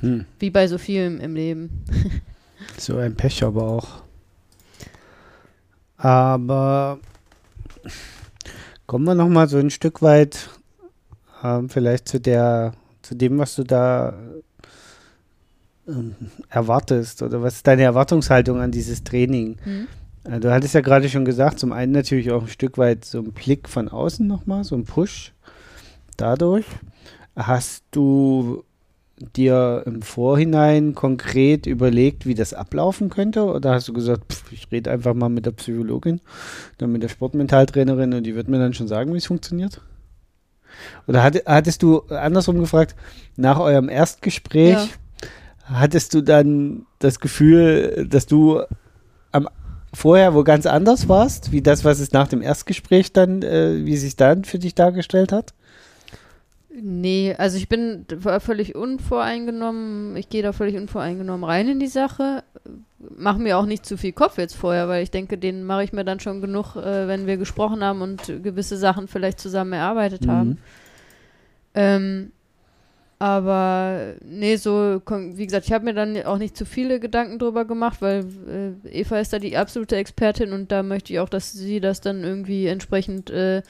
Hm. 0.00 0.24
Wie 0.38 0.50
bei 0.50 0.68
so 0.68 0.78
vielem 0.78 1.20
im 1.20 1.34
Leben. 1.34 1.84
so 2.78 2.96
ein 2.96 3.14
Pech 3.16 3.42
aber 3.42 3.64
auch. 3.64 4.03
Aber 5.96 6.98
kommen 8.86 9.04
wir 9.04 9.14
noch 9.14 9.28
mal 9.28 9.48
so 9.48 9.58
ein 9.58 9.70
Stück 9.70 10.02
weit 10.02 10.50
ähm, 11.42 11.68
vielleicht 11.68 12.08
zu 12.08 12.20
der, 12.20 12.72
zu 13.02 13.14
dem, 13.14 13.38
was 13.38 13.54
du 13.54 13.64
da 13.64 14.14
ähm, 15.86 16.14
erwartest 16.48 17.22
oder 17.22 17.42
was 17.42 17.56
ist 17.56 17.66
deine 17.66 17.82
Erwartungshaltung 17.82 18.60
an 18.60 18.70
dieses 18.70 19.04
Training? 19.04 19.56
Mhm. 19.64 19.88
Äh, 20.24 20.40
du 20.40 20.52
hattest 20.52 20.74
ja 20.74 20.80
gerade 20.80 21.08
schon 21.08 21.24
gesagt, 21.24 21.58
zum 21.58 21.72
einen 21.72 21.92
natürlich 21.92 22.32
auch 22.32 22.42
ein 22.42 22.48
Stück 22.48 22.78
weit 22.78 23.04
so 23.04 23.18
ein 23.18 23.32
Blick 23.32 23.68
von 23.68 23.88
außen 23.88 24.26
nochmal, 24.26 24.64
so 24.64 24.74
ein 24.74 24.84
Push 24.84 25.32
dadurch. 26.16 26.66
Hast 27.36 27.84
du 27.90 28.64
dir 29.18 29.82
im 29.86 30.02
Vorhinein 30.02 30.94
konkret 30.94 31.66
überlegt, 31.66 32.26
wie 32.26 32.34
das 32.34 32.52
ablaufen 32.52 33.10
könnte? 33.10 33.44
Oder 33.44 33.72
hast 33.72 33.88
du 33.88 33.92
gesagt, 33.92 34.32
pff, 34.32 34.52
ich 34.52 34.70
rede 34.72 34.90
einfach 34.90 35.14
mal 35.14 35.28
mit 35.28 35.46
der 35.46 35.52
Psychologin, 35.52 36.20
dann 36.78 36.92
mit 36.92 37.02
der 37.02 37.08
Sportmentaltrainerin 37.08 38.14
und 38.14 38.24
die 38.24 38.34
wird 38.34 38.48
mir 38.48 38.58
dann 38.58 38.74
schon 38.74 38.88
sagen, 38.88 39.12
wie 39.12 39.18
es 39.18 39.26
funktioniert? 39.26 39.80
Oder 41.06 41.22
hat, 41.22 41.42
hattest 41.46 41.82
du 41.82 42.00
andersrum 42.08 42.58
gefragt, 42.58 42.96
nach 43.36 43.60
eurem 43.60 43.88
Erstgespräch, 43.88 44.72
ja. 44.72 44.88
hattest 45.64 46.14
du 46.14 46.20
dann 46.20 46.86
das 46.98 47.20
Gefühl, 47.20 48.06
dass 48.08 48.26
du 48.26 48.62
am 49.30 49.48
vorher 49.92 50.34
wo 50.34 50.42
ganz 50.42 50.66
anders 50.66 51.08
warst, 51.08 51.52
wie 51.52 51.62
das, 51.62 51.84
was 51.84 52.00
es 52.00 52.10
nach 52.10 52.26
dem 52.26 52.42
Erstgespräch 52.42 53.12
dann, 53.12 53.42
äh, 53.42 53.84
wie 53.84 53.96
sich 53.96 54.16
dann 54.16 54.44
für 54.44 54.58
dich 54.58 54.74
dargestellt 54.74 55.30
hat? 55.30 55.54
Nee, 56.76 57.36
also 57.38 57.56
ich 57.56 57.68
bin 57.68 58.04
völlig 58.40 58.74
unvoreingenommen, 58.74 60.16
ich 60.16 60.28
gehe 60.28 60.42
da 60.42 60.52
völlig 60.52 60.76
unvoreingenommen 60.76 61.44
rein 61.44 61.68
in 61.68 61.78
die 61.78 61.86
Sache. 61.86 62.42
Mache 62.98 63.38
mir 63.38 63.58
auch 63.58 63.66
nicht 63.66 63.86
zu 63.86 63.96
viel 63.96 64.12
Kopf 64.12 64.38
jetzt 64.38 64.56
vorher, 64.56 64.88
weil 64.88 65.04
ich 65.04 65.12
denke, 65.12 65.38
den 65.38 65.62
mache 65.62 65.84
ich 65.84 65.92
mir 65.92 66.04
dann 66.04 66.18
schon 66.18 66.40
genug, 66.40 66.74
äh, 66.74 67.06
wenn 67.06 67.28
wir 67.28 67.36
gesprochen 67.36 67.84
haben 67.84 68.02
und 68.02 68.26
gewisse 68.42 68.76
Sachen 68.76 69.06
vielleicht 69.06 69.38
zusammen 69.38 69.74
erarbeitet 69.74 70.26
mhm. 70.26 70.30
haben. 70.30 70.58
Ähm, 71.74 72.32
aber 73.20 74.14
nee, 74.24 74.56
so, 74.56 75.00
wie 75.06 75.46
gesagt, 75.46 75.66
ich 75.66 75.72
habe 75.72 75.84
mir 75.84 75.94
dann 75.94 76.20
auch 76.24 76.38
nicht 76.38 76.56
zu 76.56 76.66
viele 76.66 76.98
Gedanken 76.98 77.38
drüber 77.38 77.64
gemacht, 77.64 78.02
weil 78.02 78.26
äh, 78.84 79.00
Eva 79.00 79.20
ist 79.20 79.32
da 79.32 79.38
die 79.38 79.56
absolute 79.56 79.94
Expertin 79.94 80.52
und 80.52 80.72
da 80.72 80.82
möchte 80.82 81.12
ich 81.12 81.20
auch, 81.20 81.28
dass 81.28 81.52
sie 81.52 81.78
das 81.78 82.00
dann 82.00 82.24
irgendwie 82.24 82.66
entsprechend 82.66 83.30
äh, 83.30 83.62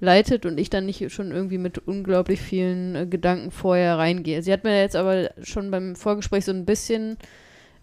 leitet 0.00 0.46
und 0.46 0.58
ich 0.58 0.70
dann 0.70 0.86
nicht 0.86 1.12
schon 1.12 1.32
irgendwie 1.32 1.58
mit 1.58 1.78
unglaublich 1.78 2.40
vielen 2.40 2.94
äh, 2.94 3.06
Gedanken 3.06 3.50
vorher 3.50 3.98
reingehe. 3.98 4.42
Sie 4.42 4.52
hat 4.52 4.64
mir 4.64 4.80
jetzt 4.80 4.96
aber 4.96 5.30
schon 5.42 5.70
beim 5.70 5.96
Vorgespräch 5.96 6.44
so 6.44 6.52
ein 6.52 6.64
bisschen 6.64 7.16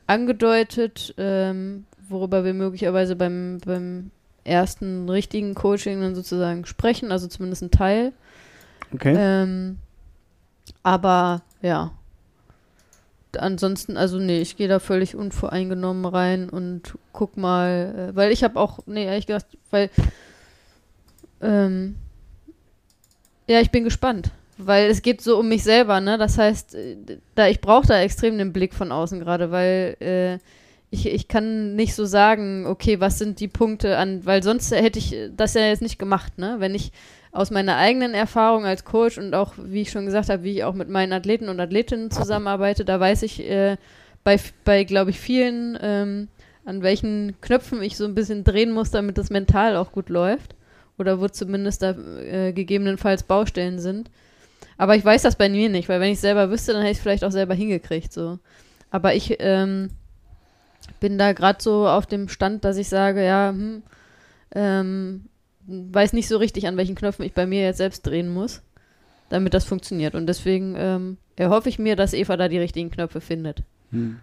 angedeutet, 0.08 1.14
ähm, 1.18 1.86
worüber 2.08 2.46
wir 2.46 2.54
möglicherweise 2.54 3.16
beim, 3.16 3.60
beim 3.66 4.12
ersten 4.44 5.10
richtigen 5.10 5.56
Coaching 5.56 6.02
dann 6.02 6.16
sozusagen 6.16 6.66
sprechen, 6.66 7.12
also 7.12 7.28
zumindest 7.28 7.64
ein 7.64 7.72
Teil. 7.72 8.14
Okay. 8.94 9.16
Ähm, 9.18 9.78
aber 10.84 11.42
ja. 11.62 11.92
Ansonsten, 13.38 13.98
also 13.98 14.18
nee, 14.18 14.40
ich 14.40 14.56
gehe 14.56 14.70
da 14.70 14.80
völlig 14.80 15.16
unvoreingenommen 15.16 16.06
rein 16.06 16.50
und 16.50 16.98
guck 17.12 17.36
mal, 17.36 18.12
äh, 18.12 18.16
weil 18.16 18.32
ich 18.32 18.46
habe 18.46 18.58
auch, 18.58 18.80
nee, 18.86 19.04
ehrlich 19.04 19.28
gesagt, 19.28 19.58
weil 19.72 19.90
ähm, 21.42 21.96
ja, 23.48 23.60
ich 23.62 23.72
bin 23.72 23.84
gespannt. 23.84 24.32
Weil 24.58 24.90
es 24.90 25.02
geht 25.02 25.22
so 25.22 25.38
um 25.38 25.50
mich 25.50 25.64
selber, 25.64 26.00
ne? 26.00 26.18
Das 26.18 26.38
heißt, 26.38 26.76
äh, 26.76 26.96
da 27.36 27.48
ich 27.48 27.60
brauche 27.60 27.88
da 27.88 28.00
extrem 28.00 28.38
den 28.38 28.54
Blick 28.54 28.74
von 28.74 28.92
außen 28.92 29.20
gerade, 29.20 29.52
weil 29.52 29.98
äh, 30.00 30.36
ich, 30.92 31.08
ich 31.08 31.28
kann 31.28 31.76
nicht 31.76 31.94
so 31.94 32.06
sagen, 32.06 32.66
okay, 32.66 33.02
was 33.02 33.20
sind 33.20 33.42
die 33.42 33.50
Punkte 33.50 33.98
an, 33.98 34.26
weil 34.26 34.44
sonst 34.44 34.72
hätte 34.72 35.00
ich 35.00 35.14
das 35.36 35.56
ja 35.56 35.68
jetzt 35.68 35.82
nicht 35.82 36.00
gemacht, 36.00 36.38
ne? 36.38 36.56
Wenn 36.60 36.74
ich 36.74 36.94
aus 37.34 37.52
meiner 37.52 37.76
eigenen 37.76 38.14
Erfahrung 38.14 38.66
als 38.66 38.86
Coach 38.86 39.18
und 39.18 39.34
auch, 39.34 39.56
wie 39.58 39.82
ich 39.82 39.92
schon 39.92 40.06
gesagt 40.06 40.30
habe, 40.30 40.44
wie 40.44 40.54
ich 40.54 40.64
auch 40.64 40.74
mit 40.74 40.88
meinen 40.88 41.12
Athleten 41.12 41.50
und 41.50 41.60
Athletinnen 41.60 42.10
zusammenarbeite, 42.10 42.86
da 42.86 42.98
weiß 42.98 43.24
ich 43.24 43.42
äh, 43.42 43.76
bei, 44.24 44.40
bei 44.64 44.86
glaube 44.86 45.10
ich, 45.10 45.20
vielen, 45.20 45.78
ähm, 45.82 46.30
an 46.64 46.82
welchen 46.82 47.36
Knöpfen 47.42 47.84
ich 47.84 47.98
so 47.98 48.06
ein 48.06 48.16
bisschen 48.16 48.46
drehen 48.46 48.72
muss, 48.72 48.90
damit 48.90 49.18
das 49.18 49.30
mental 49.30 49.76
auch 49.76 49.92
gut 49.92 50.08
läuft 50.08 50.55
oder 50.98 51.20
wo 51.20 51.28
zumindest 51.28 51.82
da 51.82 51.92
äh, 51.92 52.54
gegebenenfalls 52.54 53.24
Baustellen 53.24 53.80
sind. 53.80 54.10
Aber 54.78 54.96
ich 54.96 55.06
weiß 55.06 55.22
das 55.22 55.36
bei 55.36 55.50
mir 55.50 55.70
nicht, 55.70 55.90
weil 55.90 56.00
wenn 56.00 56.12
ich 56.12 56.20
selber 56.20 56.50
wüsste, 56.50 56.74
dann 56.74 56.82
hätte 56.82 56.92
ich 56.92 56.98
es 56.98 57.04
vielleicht 57.04 57.24
auch 57.24 57.32
selber 57.32 57.54
hingekriegt. 57.54 58.12
So. 58.12 58.40
Aber 58.92 59.16
ich 59.16 59.38
ähm, 59.40 59.90
bin 61.00 61.18
da 61.18 61.34
gerade 61.34 61.62
so 61.62 61.88
auf 61.88 62.06
dem 62.06 62.28
Stand, 62.30 62.66
dass 62.66 62.78
ich 62.78 62.90
sage, 62.90 63.24
ja, 63.26 63.50
hm, 63.50 63.84
ähm, 64.54 65.26
weiß 65.68 66.14
nicht 66.14 66.28
so 66.28 66.38
richtig, 66.38 66.68
an 66.68 66.78
welchen 66.78 66.96
Knöpfen 66.96 67.26
ich 67.26 67.34
bei 67.34 67.46
mir 67.46 67.64
jetzt 67.64 67.78
selbst 67.78 68.06
drehen 68.06 68.30
muss, 68.30 68.62
damit 69.30 69.54
das 69.54 69.66
funktioniert. 69.66 70.16
Und 70.16 70.28
deswegen 70.28 70.76
ähm, 70.78 71.18
erhoffe 71.36 71.70
ich 71.70 71.80
mir, 71.80 71.96
dass 71.96 72.14
Eva 72.14 72.38
da 72.38 72.48
die 72.48 72.60
richtigen 72.60 72.92
Knöpfe 72.92 73.22
findet. 73.22 73.64
Hm. 73.92 74.18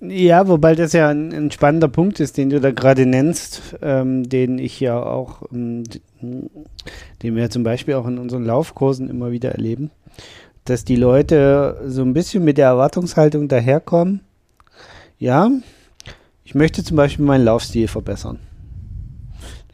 Ja, 0.00 0.48
wobei 0.48 0.74
das 0.74 0.92
ja 0.92 1.08
ein, 1.08 1.32
ein, 1.32 1.50
spannender 1.50 1.88
Punkt 1.88 2.20
ist, 2.20 2.36
den 2.36 2.50
du 2.50 2.60
da 2.60 2.72
gerade 2.72 3.06
nennst, 3.06 3.76
ähm, 3.82 4.28
den 4.28 4.58
ich 4.58 4.80
ja 4.80 5.00
auch, 5.00 5.42
ähm, 5.52 5.84
den 6.20 7.36
wir 7.36 7.50
zum 7.50 7.62
Beispiel 7.62 7.94
auch 7.94 8.06
in 8.06 8.18
unseren 8.18 8.44
Laufkursen 8.44 9.08
immer 9.08 9.30
wieder 9.30 9.52
erleben, 9.52 9.90
dass 10.64 10.84
die 10.84 10.96
Leute 10.96 11.80
so 11.86 12.02
ein 12.02 12.12
bisschen 12.12 12.44
mit 12.44 12.58
der 12.58 12.66
Erwartungshaltung 12.66 13.48
daherkommen, 13.48 14.20
ja, 15.18 15.50
ich 16.44 16.54
möchte 16.54 16.84
zum 16.84 16.96
Beispiel 16.96 17.24
meinen 17.24 17.44
Laufstil 17.44 17.88
verbessern. 17.88 18.38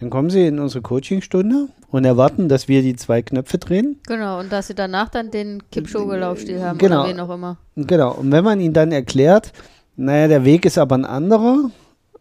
Dann 0.01 0.11
kommen 0.11 0.29
sie 0.29 0.47
in 0.47 0.59
unsere 0.59 0.83
Coachingstunde 0.83 1.69
und 1.89 2.05
erwarten, 2.05 2.49
dass 2.49 2.69
wir 2.69 2.83
die 2.83 2.97
zwei 2.97 3.23
Knöpfe 3.23 3.59
drehen. 3.59 4.01
Genau, 4.07 4.41
und 4.41 4.51
dass 4.51 4.67
sie 4.67 4.75
danach 4.75 5.09
dann 5.09 5.31
den 5.31 5.63
Kipchoge-Laufstil 5.71 6.63
haben 6.63 6.79
genau. 6.79 7.03
oder 7.03 7.11
wen 7.11 7.21
auch 7.21 7.31
immer. 7.31 7.59
Genau, 7.77 8.13
und 8.13 8.33
wenn 8.33 8.45
man 8.45 8.61
ihnen 8.61 8.75
dann 8.75 8.91
erklärt, 8.91 9.53
naja, 9.97 10.27
der 10.27 10.45
Weg 10.45 10.65
ist 10.65 10.79
aber 10.79 10.97
ein 10.97 11.05
anderer, 11.05 11.71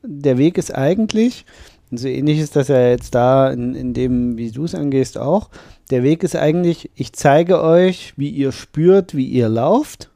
der 0.03 0.37
Weg 0.37 0.57
ist 0.57 0.73
eigentlich, 0.73 1.45
und 1.89 1.97
so 1.97 2.07
ähnlich 2.07 2.39
ist 2.39 2.55
das 2.55 2.67
ja 2.67 2.89
jetzt 2.89 3.15
da 3.15 3.51
in, 3.51 3.73
in 3.73 3.93
dem, 3.93 4.37
wie 4.37 4.51
du 4.51 4.65
es 4.65 4.75
angehst, 4.75 5.17
auch, 5.17 5.49
der 5.89 6.03
Weg 6.03 6.23
ist 6.23 6.35
eigentlich, 6.35 6.91
ich 6.95 7.13
zeige 7.13 7.61
euch, 7.61 8.13
wie 8.15 8.29
ihr 8.29 8.51
spürt, 8.51 9.15
wie 9.15 9.27
ihr 9.27 9.49
lauft, 9.49 10.11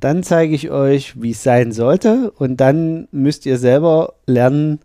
dann 0.00 0.22
zeige 0.22 0.54
ich 0.54 0.70
euch, 0.70 1.20
wie 1.20 1.30
es 1.30 1.42
sein 1.42 1.72
sollte 1.72 2.30
und 2.32 2.60
dann 2.60 3.08
müsst 3.10 3.46
ihr 3.46 3.58
selber 3.58 4.14
lernen, 4.26 4.80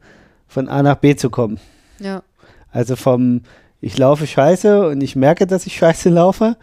von 0.47 0.67
A 0.67 0.83
nach 0.83 0.95
B 0.95 1.15
zu 1.15 1.29
kommen. 1.29 1.59
Ja. 2.01 2.23
Also 2.71 2.95
vom 2.95 3.41
ich 3.81 3.97
laufe 3.97 4.27
scheiße 4.27 4.87
und 4.87 5.01
ich 5.01 5.15
merke, 5.15 5.47
dass 5.47 5.65
ich 5.65 5.75
scheiße 5.75 6.09
laufe, 6.09 6.55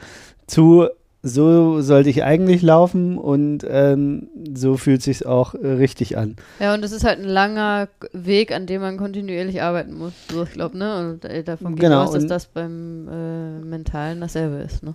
zu 0.46 0.88
so 1.22 1.80
sollte 1.80 2.10
ich 2.10 2.22
eigentlich 2.22 2.62
laufen 2.62 3.18
und 3.18 3.66
ähm, 3.68 4.28
so 4.54 4.76
fühlt 4.76 5.02
sich 5.02 5.26
auch 5.26 5.54
äh, 5.54 5.66
richtig 5.66 6.16
an. 6.16 6.36
Ja, 6.60 6.74
und 6.74 6.82
das 6.82 6.92
ist 6.92 7.04
halt 7.04 7.18
ein 7.18 7.24
langer 7.24 7.88
Weg, 8.12 8.52
an 8.52 8.66
dem 8.66 8.80
man 8.82 8.96
kontinuierlich 8.96 9.60
arbeiten 9.60 9.94
muss. 9.94 10.12
So, 10.30 10.44
ich 10.44 10.52
glaube, 10.52 10.78
ne? 10.78 11.10
Und 11.10 11.24
äh, 11.24 11.42
davon 11.42 11.74
geht 11.74 11.80
genau, 11.80 12.04
aus, 12.04 12.12
dass 12.12 12.26
das 12.26 12.46
beim 12.46 13.08
äh, 13.08 13.58
Mentalen 13.64 14.20
dasselbe 14.20 14.56
ist, 14.56 14.84
ne? 14.84 14.94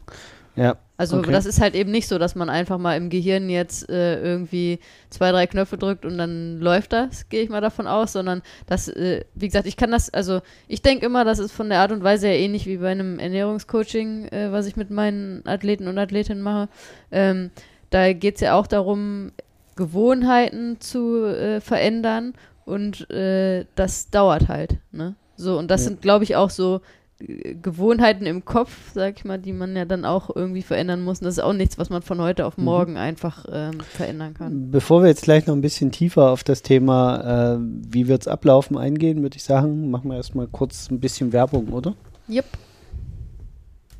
Ja. 0.55 0.77
Also 0.95 1.17
okay. 1.17 1.31
das 1.31 1.45
ist 1.45 1.59
halt 1.59 1.75
eben 1.75 1.91
nicht 1.91 2.07
so, 2.07 2.19
dass 2.19 2.35
man 2.35 2.49
einfach 2.49 2.77
mal 2.77 2.95
im 2.95 3.09
Gehirn 3.09 3.49
jetzt 3.49 3.89
äh, 3.89 4.21
irgendwie 4.21 4.79
zwei, 5.09 5.31
drei 5.31 5.47
Knöpfe 5.47 5.77
drückt 5.77 6.05
und 6.05 6.17
dann 6.17 6.59
läuft 6.59 6.93
das, 6.93 7.27
gehe 7.29 7.41
ich 7.41 7.49
mal 7.49 7.61
davon 7.61 7.87
aus, 7.87 8.13
sondern 8.13 8.43
das, 8.67 8.87
äh, 8.87 9.25
wie 9.33 9.47
gesagt, 9.47 9.65
ich 9.65 9.75
kann 9.75 9.91
das, 9.91 10.11
also 10.11 10.41
ich 10.67 10.81
denke 10.81 11.05
immer, 11.05 11.25
das 11.25 11.39
ist 11.39 11.51
von 11.51 11.69
der 11.69 11.79
Art 11.79 11.91
und 11.91 12.03
Weise 12.03 12.27
ja 12.27 12.35
ähnlich 12.35 12.67
wie 12.67 12.77
bei 12.77 12.91
einem 12.91 13.17
Ernährungscoaching, 13.17 14.27
äh, 14.27 14.51
was 14.51 14.67
ich 14.67 14.75
mit 14.75 14.91
meinen 14.91 15.45
Athleten 15.47 15.87
und 15.87 15.97
Athletinnen 15.97 16.43
mache. 16.43 16.69
Ähm, 17.11 17.49
da 17.89 18.13
geht 18.13 18.35
es 18.35 18.41
ja 18.41 18.55
auch 18.55 18.67
darum, 18.67 19.31
Gewohnheiten 19.75 20.79
zu 20.79 21.25
äh, 21.25 21.59
verändern 21.59 22.33
und 22.65 23.09
äh, 23.09 23.65
das 23.75 24.11
dauert 24.11 24.47
halt, 24.47 24.77
ne? 24.91 25.15
So, 25.35 25.57
und 25.57 25.71
das 25.71 25.81
ja. 25.81 25.89
sind, 25.89 26.01
glaube 26.03 26.23
ich, 26.23 26.35
auch 26.35 26.51
so 26.51 26.81
Gewohnheiten 27.19 28.25
im 28.25 28.43
Kopf, 28.43 28.91
sag 28.93 29.17
ich 29.17 29.25
mal, 29.25 29.37
die 29.37 29.53
man 29.53 29.75
ja 29.75 29.85
dann 29.85 30.03
auch 30.03 30.35
irgendwie 30.35 30.61
verändern 30.61 31.01
muss. 31.03 31.19
Und 31.19 31.25
das 31.25 31.37
ist 31.37 31.43
auch 31.43 31.53
nichts, 31.53 31.77
was 31.77 31.89
man 31.89 32.01
von 32.01 32.19
heute 32.19 32.45
auf 32.45 32.57
mhm. 32.57 32.65
morgen 32.65 32.91
mhm. 32.93 32.97
einfach 32.97 33.45
ähm, 33.51 33.79
verändern 33.79 34.33
kann. 34.33 34.71
Bevor 34.71 35.01
wir 35.01 35.09
jetzt 35.09 35.23
gleich 35.23 35.47
noch 35.47 35.55
ein 35.55 35.61
bisschen 35.61 35.91
tiefer 35.91 36.31
auf 36.31 36.43
das 36.43 36.61
Thema, 36.61 37.55
äh, 37.55 37.59
wie 37.61 38.07
wird 38.07 38.21
es 38.21 38.27
ablaufen, 38.27 38.77
eingehen, 38.77 39.21
würde 39.21 39.37
ich 39.37 39.43
sagen, 39.43 39.89
machen 39.89 40.09
wir 40.09 40.17
erstmal 40.17 40.47
kurz 40.47 40.89
ein 40.89 40.99
bisschen 40.99 41.31
Werbung, 41.31 41.69
oder? 41.69 41.95
Yep. 42.27 42.45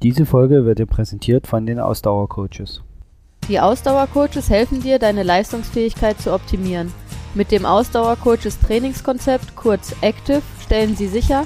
Diese 0.01 0.25
Folge 0.25 0.65
wird 0.65 0.79
dir 0.79 0.85
präsentiert 0.85 1.47
von 1.47 1.65
den 1.65 1.79
Ausdauercoaches. 1.79 2.81
Die 3.47 3.59
Ausdauercoaches 3.59 4.49
helfen 4.49 4.81
dir, 4.81 4.99
deine 4.99 5.23
Leistungsfähigkeit 5.23 6.19
zu 6.19 6.33
optimieren. 6.33 6.91
Mit 7.35 7.51
dem 7.51 7.65
Ausdauercoaches 7.65 8.59
Trainingskonzept, 8.59 9.55
kurz 9.55 9.95
Active, 10.01 10.41
stellen 10.63 10.95
sie 10.95 11.07
sicher, 11.07 11.45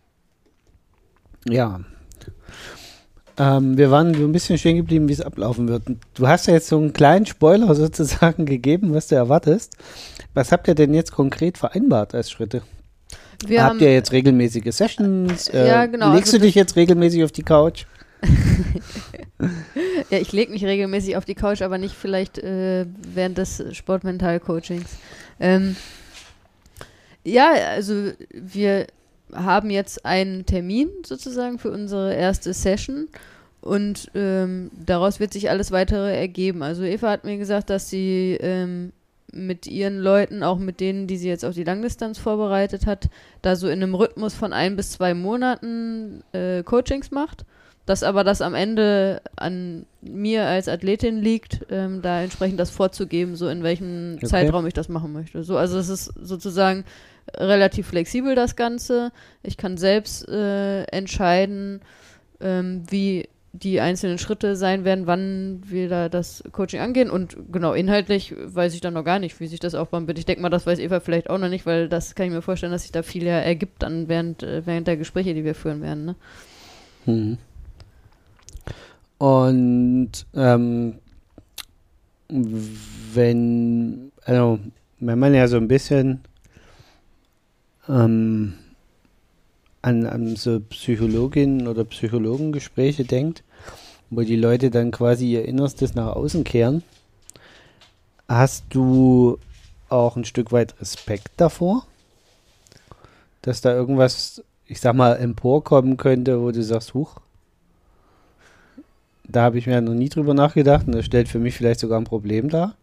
Ja. 1.47 1.81
Ähm, 3.37 3.77
wir 3.77 3.91
waren 3.91 4.13
so 4.13 4.23
ein 4.23 4.31
bisschen 4.31 4.57
stehen 4.57 4.77
geblieben, 4.77 5.07
wie 5.07 5.13
es 5.13 5.21
ablaufen 5.21 5.67
wird. 5.67 5.83
Du 6.13 6.27
hast 6.27 6.47
ja 6.47 6.53
jetzt 6.53 6.67
so 6.67 6.77
einen 6.77 6.93
kleinen 6.93 7.25
Spoiler 7.25 7.73
sozusagen 7.75 8.45
gegeben, 8.45 8.93
was 8.93 9.07
du 9.07 9.15
erwartest. 9.15 9.77
Was 10.33 10.51
habt 10.51 10.67
ihr 10.67 10.75
denn 10.75 10.93
jetzt 10.93 11.11
konkret 11.11 11.57
vereinbart 11.57 12.13
als 12.13 12.29
Schritte? 12.31 12.61
Wir 13.45 13.63
habt 13.63 13.81
ihr 13.81 13.91
jetzt 13.91 14.11
regelmäßige 14.11 14.71
Sessions? 14.71 15.47
Äh, 15.47 15.67
ja, 15.67 15.85
genau. 15.87 16.13
Legst 16.13 16.27
also 16.27 16.37
du 16.37 16.45
dich 16.45 16.55
jetzt 16.55 16.75
regelmäßig 16.75 17.23
auf 17.23 17.31
die 17.31 17.43
Couch? 17.43 17.85
ja, 20.11 20.19
ich 20.19 20.31
lege 20.31 20.51
mich 20.51 20.63
regelmäßig 20.63 21.17
auf 21.17 21.25
die 21.25 21.33
Couch, 21.33 21.63
aber 21.63 21.79
nicht 21.79 21.95
vielleicht 21.95 22.37
äh, 22.37 22.85
während 23.01 23.39
des 23.39 23.63
Sportmental-Coachings. 23.71 24.89
Ähm, 25.39 25.75
ja, 27.23 27.51
also 27.51 28.11
wir 28.31 28.85
haben 29.33 29.69
jetzt 29.69 30.05
einen 30.05 30.45
Termin 30.45 30.89
sozusagen 31.05 31.59
für 31.59 31.71
unsere 31.71 32.13
erste 32.13 32.53
Session 32.53 33.07
und 33.61 34.09
ähm, 34.15 34.71
daraus 34.85 35.19
wird 35.19 35.33
sich 35.33 35.49
alles 35.49 35.71
weitere 35.71 36.17
ergeben. 36.17 36.63
Also 36.63 36.83
Eva 36.83 37.11
hat 37.11 37.23
mir 37.23 37.37
gesagt, 37.37 37.69
dass 37.69 37.89
sie 37.89 38.37
ähm, 38.41 38.91
mit 39.31 39.67
ihren 39.67 39.99
Leuten, 39.99 40.43
auch 40.43 40.57
mit 40.57 40.79
denen, 40.79 41.07
die 41.07 41.17
sie 41.17 41.29
jetzt 41.29 41.45
auf 41.45 41.53
die 41.53 41.63
Langdistanz 41.63 42.17
vorbereitet 42.17 42.85
hat, 42.85 43.09
da 43.41 43.55
so 43.55 43.67
in 43.67 43.81
einem 43.81 43.95
Rhythmus 43.95 44.33
von 44.33 44.51
ein 44.51 44.75
bis 44.75 44.91
zwei 44.91 45.13
Monaten 45.13 46.23
äh, 46.33 46.63
Coachings 46.63 47.11
macht. 47.11 47.45
Dass 47.91 48.03
aber 48.03 48.23
das 48.23 48.41
am 48.41 48.55
Ende 48.55 49.21
an 49.35 49.85
mir 49.99 50.45
als 50.45 50.69
Athletin 50.69 51.21
liegt, 51.21 51.65
ähm, 51.69 52.01
da 52.01 52.21
entsprechend 52.21 52.57
das 52.57 52.69
vorzugeben, 52.69 53.35
so 53.35 53.49
in 53.49 53.63
welchem 53.63 54.13
okay. 54.15 54.27
Zeitraum 54.27 54.65
ich 54.65 54.73
das 54.73 54.87
machen 54.87 55.11
möchte. 55.11 55.43
So, 55.43 55.57
also 55.57 55.77
es 55.77 55.89
ist 55.89 56.05
sozusagen 56.05 56.85
relativ 57.35 57.87
flexibel 57.87 58.33
das 58.33 58.55
Ganze. 58.55 59.11
Ich 59.43 59.57
kann 59.57 59.75
selbst 59.75 60.25
äh, 60.29 60.83
entscheiden, 60.83 61.81
ähm, 62.39 62.83
wie 62.89 63.27
die 63.51 63.81
einzelnen 63.81 64.19
Schritte 64.19 64.55
sein 64.55 64.85
werden, 64.85 65.05
wann 65.05 65.61
wir 65.65 65.89
da 65.89 66.07
das 66.07 66.45
Coaching 66.53 66.79
angehen. 66.79 67.09
Und 67.09 67.35
genau, 67.51 67.73
inhaltlich 67.73 68.33
weiß 68.37 68.73
ich 68.73 68.79
dann 68.79 68.93
noch 68.93 69.03
gar 69.03 69.19
nicht, 69.19 69.37
wie 69.41 69.47
sich 69.47 69.59
das 69.59 69.75
aufbauen 69.75 70.07
wird. 70.07 70.17
Ich 70.17 70.25
denke 70.25 70.41
mal, 70.41 70.47
das 70.47 70.65
weiß 70.65 70.79
Eva 70.79 71.01
vielleicht 71.01 71.29
auch 71.29 71.39
noch 71.39 71.49
nicht, 71.49 71.65
weil 71.65 71.89
das 71.89 72.15
kann 72.15 72.27
ich 72.27 72.31
mir 72.31 72.41
vorstellen, 72.41 72.71
dass 72.71 72.83
sich 72.83 72.93
da 72.93 73.03
viel 73.03 73.25
ja 73.25 73.39
ergibt 73.39 73.83
dann 73.83 74.07
während, 74.07 74.43
äh, 74.43 74.65
während 74.65 74.87
der 74.87 74.95
Gespräche, 74.95 75.33
die 75.33 75.43
wir 75.43 75.55
führen 75.55 75.81
werden. 75.81 76.05
Ne? 76.05 76.15
Mhm. 77.05 77.37
Und 79.21 80.25
ähm, 80.33 80.95
wenn, 83.13 84.11
also 84.25 84.57
wenn 84.99 85.19
man 85.19 85.35
ja 85.35 85.47
so 85.47 85.57
ein 85.57 85.67
bisschen 85.67 86.21
ähm, 87.87 88.55
an, 89.83 90.07
an 90.07 90.35
so 90.37 90.59
Psychologinnen 90.61 91.67
oder 91.67 91.83
Psychologengespräche 91.83 93.03
denkt, 93.03 93.43
wo 94.09 94.21
die 94.21 94.37
Leute 94.37 94.71
dann 94.71 94.89
quasi 94.89 95.33
ihr 95.33 95.45
Innerstes 95.45 95.93
nach 95.93 96.15
außen 96.15 96.43
kehren, 96.43 96.81
hast 98.27 98.63
du 98.69 99.37
auch 99.87 100.15
ein 100.15 100.25
Stück 100.25 100.51
weit 100.51 100.81
Respekt 100.81 101.29
davor, 101.37 101.85
dass 103.43 103.61
da 103.61 103.71
irgendwas, 103.71 104.43
ich 104.65 104.81
sag 104.81 104.95
mal, 104.95 105.13
emporkommen 105.13 105.97
könnte, 105.97 106.41
wo 106.41 106.49
du 106.49 106.63
sagst, 106.63 106.95
huch, 106.95 107.20
da 109.31 109.43
habe 109.43 109.57
ich 109.57 109.67
mir 109.67 109.81
noch 109.81 109.93
nie 109.93 110.09
drüber 110.09 110.33
nachgedacht 110.33 110.87
und 110.87 110.95
das 110.95 111.05
stellt 111.05 111.27
für 111.27 111.39
mich 111.39 111.55
vielleicht 111.55 111.79
sogar 111.79 111.99
ein 111.99 112.05
Problem 112.05 112.49
dar? 112.49 112.75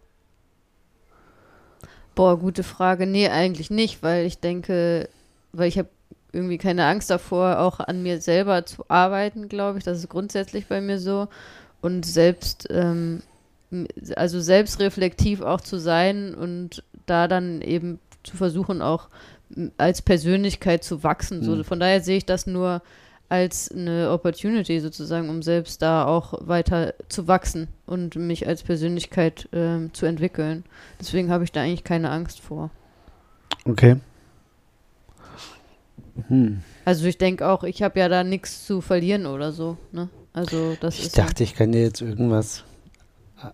Boah, 2.15 2.39
gute 2.39 2.63
Frage. 2.63 3.07
Nee, 3.07 3.29
eigentlich 3.29 3.71
nicht, 3.71 4.03
weil 4.03 4.27
ich 4.27 4.41
denke, 4.41 5.09
weil 5.53 5.69
ich 5.69 5.79
habe 5.79 5.89
irgendwie 6.33 6.59
keine 6.59 6.85
Angst 6.85 7.11
davor, 7.11 7.61
auch 7.61 7.81
an 7.81 8.03
mir 8.03 8.21
selber 8.21 8.67
zu 8.67 8.85
arbeiten, 8.89 9.49
glaube 9.49 9.79
ich. 9.79 9.85
Das 9.85 9.99
ist 9.99 10.09
grundsätzlich 10.09 10.67
bei 10.67 10.81
mir 10.81 10.99
so. 10.99 11.29
Und 11.81 12.05
selbst, 12.05 12.67
ähm, 12.71 13.23
also 14.17 14.41
selbstreflektiv 14.41 15.43
auch 15.43 15.61
zu 15.61 15.79
sein 15.79 16.35
und 16.35 16.83
da 17.07 17.29
dann 17.29 17.61
eben 17.63 18.01
zu 18.25 18.37
versuchen, 18.37 18.83
auch 18.83 19.09
als 19.77 20.03
Persönlichkeit 20.03 20.85
zu 20.85 21.03
wachsen. 21.03 21.41
Mhm. 21.41 21.45
So, 21.45 21.65
von 21.65 21.81
daher 21.81 22.01
sehe 22.01 22.19
ich 22.19 22.27
das 22.27 22.47
nur 22.47 22.83
als 23.29 23.71
eine 23.71 24.11
Opportunity 24.11 24.81
sozusagen, 24.81 25.29
um 25.29 25.43
selbst 25.43 25.83
da 25.83 26.07
auch 26.07 26.35
weiter 26.41 26.95
zu 27.09 27.29
wachsen 27.29 27.69
und 27.87 28.17
mich 28.17 28.47
als 28.47 28.63
Persönlichkeit 28.63 29.49
ähm, 29.53 29.93
zu 29.93 30.07
entwickeln. 30.07 30.65
Deswegen 30.99 31.31
habe 31.31 31.45
ich 31.45 31.53
da 31.53 31.61
eigentlich 31.63 31.85
keine 31.85 32.11
Angst 32.11 32.41
vor. 32.41 32.71
Okay. 33.65 33.97
Hm. 36.29 36.63
Also 36.85 37.07
ich 37.07 37.19
denke 37.19 37.47
auch, 37.47 37.65
ich 37.65 37.83
habe 37.83 38.01
ja 38.01 38.09
da 38.09 38.25
nichts 38.25 38.67
zu 38.67 38.81
verlieren 38.81 39.27
oder 39.27 39.53
so. 39.53 39.77
Ne? 39.93 40.09
Also 40.33 40.77
das 40.81 40.99
ich 40.99 41.13
dachte, 41.13 41.45
ja 41.45 41.51
ich 41.51 41.55
kann 41.55 41.73
dir 41.73 41.83
jetzt 41.83 42.01
irgendwas, 42.01 42.65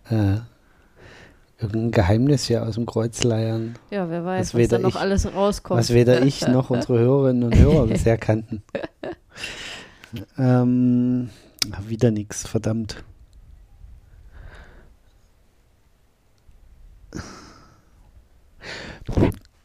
äh, 0.09 0.37
irgendein 1.59 1.91
Geheimnis 1.91 2.45
hier 2.45 2.63
aus 2.65 2.75
dem 2.77 2.87
Kreuz 2.87 3.25
leiern. 3.25 3.75
Ja, 3.91 4.09
wer 4.09 4.25
weiß, 4.25 4.55
was, 4.55 4.61
was 4.61 4.69
da 4.69 4.79
noch 4.79 4.91
ich, 4.91 4.97
alles 4.97 5.33
rauskommt. 5.35 5.81
Was 5.81 5.93
weder 5.93 6.23
ich 6.23 6.47
noch 6.47 6.71
unsere 6.71 6.99
Hörerinnen 6.99 7.43
und 7.43 7.57
Hörer 7.57 7.87
bisher 7.89 8.19
kannten. 8.19 8.63
Ähm, 10.39 11.31
wieder 11.87 12.11
nichts, 12.11 12.47
verdammt. 12.47 13.03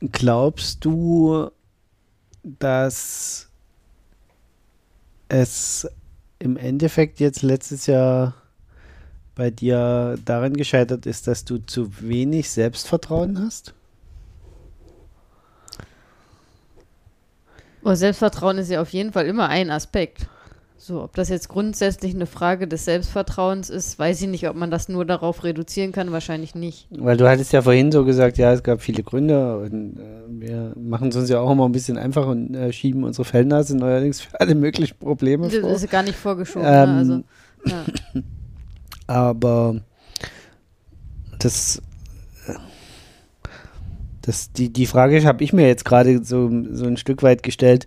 Glaubst 0.02 0.86
du, 0.86 1.50
dass 2.44 3.50
es 5.28 5.88
im 6.40 6.58
Endeffekt 6.58 7.20
jetzt 7.20 7.42
letztes 7.42 7.86
Jahr 7.86 8.34
bei 9.36 9.52
dir 9.52 10.18
daran 10.26 10.54
gescheitert 10.54 11.06
ist, 11.06 11.28
dass 11.28 11.46
du 11.46 11.58
zu 11.60 12.02
wenig 12.02 12.50
Selbstvertrauen 12.50 13.40
hast? 13.40 13.74
Oh, 17.84 17.94
Selbstvertrauen 17.94 18.58
ist 18.58 18.70
ja 18.70 18.82
auf 18.82 18.92
jeden 18.92 19.14
Fall 19.14 19.26
immer 19.26 19.48
ein 19.48 19.72
Aspekt. 19.72 20.28
So, 20.82 21.04
ob 21.04 21.14
das 21.14 21.28
jetzt 21.28 21.50
grundsätzlich 21.50 22.16
eine 22.16 22.26
Frage 22.26 22.66
des 22.66 22.86
Selbstvertrauens 22.86 23.70
ist, 23.70 24.00
weiß 24.00 24.22
ich 24.22 24.30
nicht, 24.30 24.48
ob 24.48 24.56
man 24.56 24.72
das 24.72 24.88
nur 24.88 25.04
darauf 25.04 25.44
reduzieren 25.44 25.92
kann, 25.92 26.14
wahrscheinlich 26.14 26.56
nicht. 26.56 26.88
Weil 26.90 27.18
du 27.18 27.28
hattest 27.28 27.52
ja 27.52 27.62
vorhin 27.62 27.92
so 27.92 28.06
gesagt, 28.06 28.38
ja, 28.38 28.54
es 28.54 28.64
gab 28.64 28.80
viele 28.80 29.04
Gründe 29.04 29.60
und 29.60 30.00
äh, 30.00 30.24
wir 30.30 30.74
machen 30.78 31.10
es 31.10 31.18
uns 31.18 31.30
ja 31.30 31.42
auch 31.42 31.52
immer 31.52 31.68
ein 31.68 31.74
bisschen 31.74 31.98
einfach 31.98 32.28
und 32.28 32.56
äh, 32.56 32.72
schieben 32.72 33.04
unsere 33.04 33.26
Fellnase 33.26 33.76
neuerdings 33.76 34.22
für 34.22 34.40
alle 34.40 34.56
möglichen 34.56 34.98
Probleme 34.98 35.50
das 35.50 35.60
vor. 35.60 35.70
Das 35.70 35.84
ist 35.84 35.92
gar 35.92 36.02
nicht 36.02 36.16
vorgeschoben, 36.16 36.66
ne? 36.66 36.82
ähm, 36.82 36.90
also, 36.98 37.24
ja. 37.66 38.24
Aber 39.08 39.82
das, 41.40 41.82
das, 44.22 44.54
die, 44.54 44.72
die 44.72 44.86
Frage 44.86 45.22
habe 45.26 45.44
ich 45.44 45.52
mir 45.52 45.68
jetzt 45.68 45.84
gerade 45.84 46.24
so, 46.24 46.50
so 46.72 46.86
ein 46.86 46.96
Stück 46.96 47.22
weit 47.22 47.44
gestellt. 47.44 47.86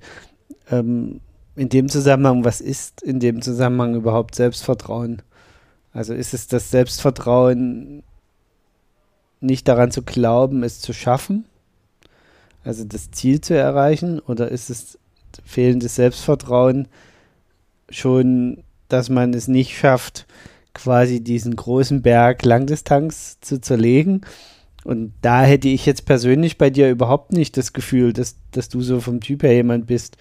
Ähm, 0.70 1.20
in 1.56 1.68
dem 1.68 1.88
Zusammenhang, 1.88 2.44
was 2.44 2.60
ist 2.60 3.02
in 3.02 3.20
dem 3.20 3.42
Zusammenhang 3.42 3.94
überhaupt 3.94 4.34
Selbstvertrauen? 4.34 5.22
Also 5.92 6.14
ist 6.14 6.32
es 6.32 6.46
das 6.46 6.70
Selbstvertrauen, 6.70 8.02
nicht 9.40 9.68
daran 9.68 9.90
zu 9.90 10.02
glauben, 10.02 10.62
es 10.62 10.80
zu 10.80 10.92
schaffen, 10.92 11.44
also 12.64 12.84
das 12.84 13.10
Ziel 13.10 13.40
zu 13.40 13.54
erreichen, 13.54 14.20
oder 14.20 14.50
ist 14.50 14.70
es 14.70 14.98
fehlendes 15.44 15.96
Selbstvertrauen, 15.96 16.88
schon, 17.90 18.62
dass 18.88 19.10
man 19.10 19.34
es 19.34 19.48
nicht 19.48 19.76
schafft, 19.76 20.26
quasi 20.74 21.20
diesen 21.20 21.56
großen 21.56 22.02
Berg 22.02 22.44
Langdistanz 22.44 23.38
zu 23.40 23.60
zerlegen. 23.60 24.22
Und 24.84 25.12
da 25.22 25.42
hätte 25.42 25.68
ich 25.68 25.86
jetzt 25.86 26.06
persönlich 26.06 26.58
bei 26.58 26.70
dir 26.70 26.90
überhaupt 26.90 27.32
nicht 27.32 27.56
das 27.56 27.72
Gefühl, 27.72 28.12
dass, 28.12 28.36
dass 28.50 28.68
du 28.68 28.80
so 28.80 29.00
vom 29.00 29.20
Typ 29.20 29.42
her 29.44 29.54
jemand 29.54 29.86
bist, 29.86 30.16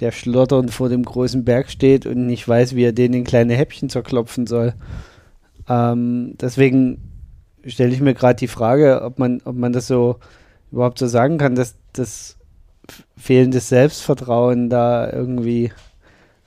der 0.00 0.12
schlotternd 0.12 0.70
vor 0.70 0.88
dem 0.88 1.02
großen 1.02 1.44
Berg 1.44 1.70
steht 1.70 2.06
und 2.06 2.26
nicht 2.26 2.46
weiß, 2.46 2.76
wie 2.76 2.84
er 2.84 2.92
den 2.92 3.14
in 3.14 3.24
kleine 3.24 3.54
Häppchen 3.54 3.88
zerklopfen 3.88 4.46
soll. 4.46 4.74
Ähm, 5.68 6.34
deswegen 6.40 7.02
stelle 7.64 7.92
ich 7.92 8.00
mir 8.00 8.14
gerade 8.14 8.36
die 8.36 8.48
Frage, 8.48 9.02
ob 9.02 9.18
man, 9.18 9.40
ob 9.44 9.56
man 9.56 9.72
das 9.72 9.88
so 9.88 10.16
überhaupt 10.70 10.98
so 10.98 11.06
sagen 11.06 11.38
kann, 11.38 11.54
dass 11.56 11.76
das 11.92 12.36
fehlendes 13.16 13.68
Selbstvertrauen 13.68 14.70
da 14.70 15.10
irgendwie 15.10 15.72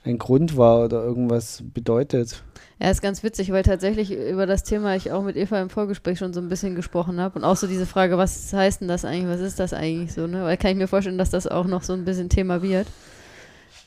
ein 0.04 0.18
Grund 0.18 0.56
war 0.56 0.84
oder 0.84 1.02
irgendwas 1.02 1.62
bedeutet. 1.74 2.42
Ja, 2.82 2.90
ist 2.90 3.02
ganz 3.02 3.22
witzig, 3.22 3.52
weil 3.52 3.62
tatsächlich 3.62 4.10
über 4.10 4.46
das 4.46 4.64
Thema 4.64 4.96
ich 4.96 5.12
auch 5.12 5.22
mit 5.22 5.36
Eva 5.36 5.60
im 5.60 5.68
Vorgespräch 5.68 6.18
schon 6.18 6.32
so 6.32 6.40
ein 6.40 6.48
bisschen 6.48 6.74
gesprochen 6.74 7.20
habe 7.20 7.38
und 7.38 7.44
auch 7.44 7.56
so 7.56 7.66
diese 7.66 7.84
Frage, 7.84 8.16
was 8.16 8.50
heißt 8.54 8.80
denn 8.80 8.88
das 8.88 9.04
eigentlich, 9.04 9.28
was 9.28 9.40
ist 9.40 9.60
das 9.60 9.74
eigentlich 9.74 10.14
so, 10.14 10.26
ne? 10.26 10.44
Weil 10.44 10.56
kann 10.56 10.70
ich 10.70 10.78
mir 10.78 10.88
vorstellen, 10.88 11.18
dass 11.18 11.28
das 11.28 11.46
auch 11.46 11.66
noch 11.66 11.82
so 11.82 11.92
ein 11.92 12.06
bisschen 12.06 12.30
Thema 12.30 12.62
wird. 12.62 12.86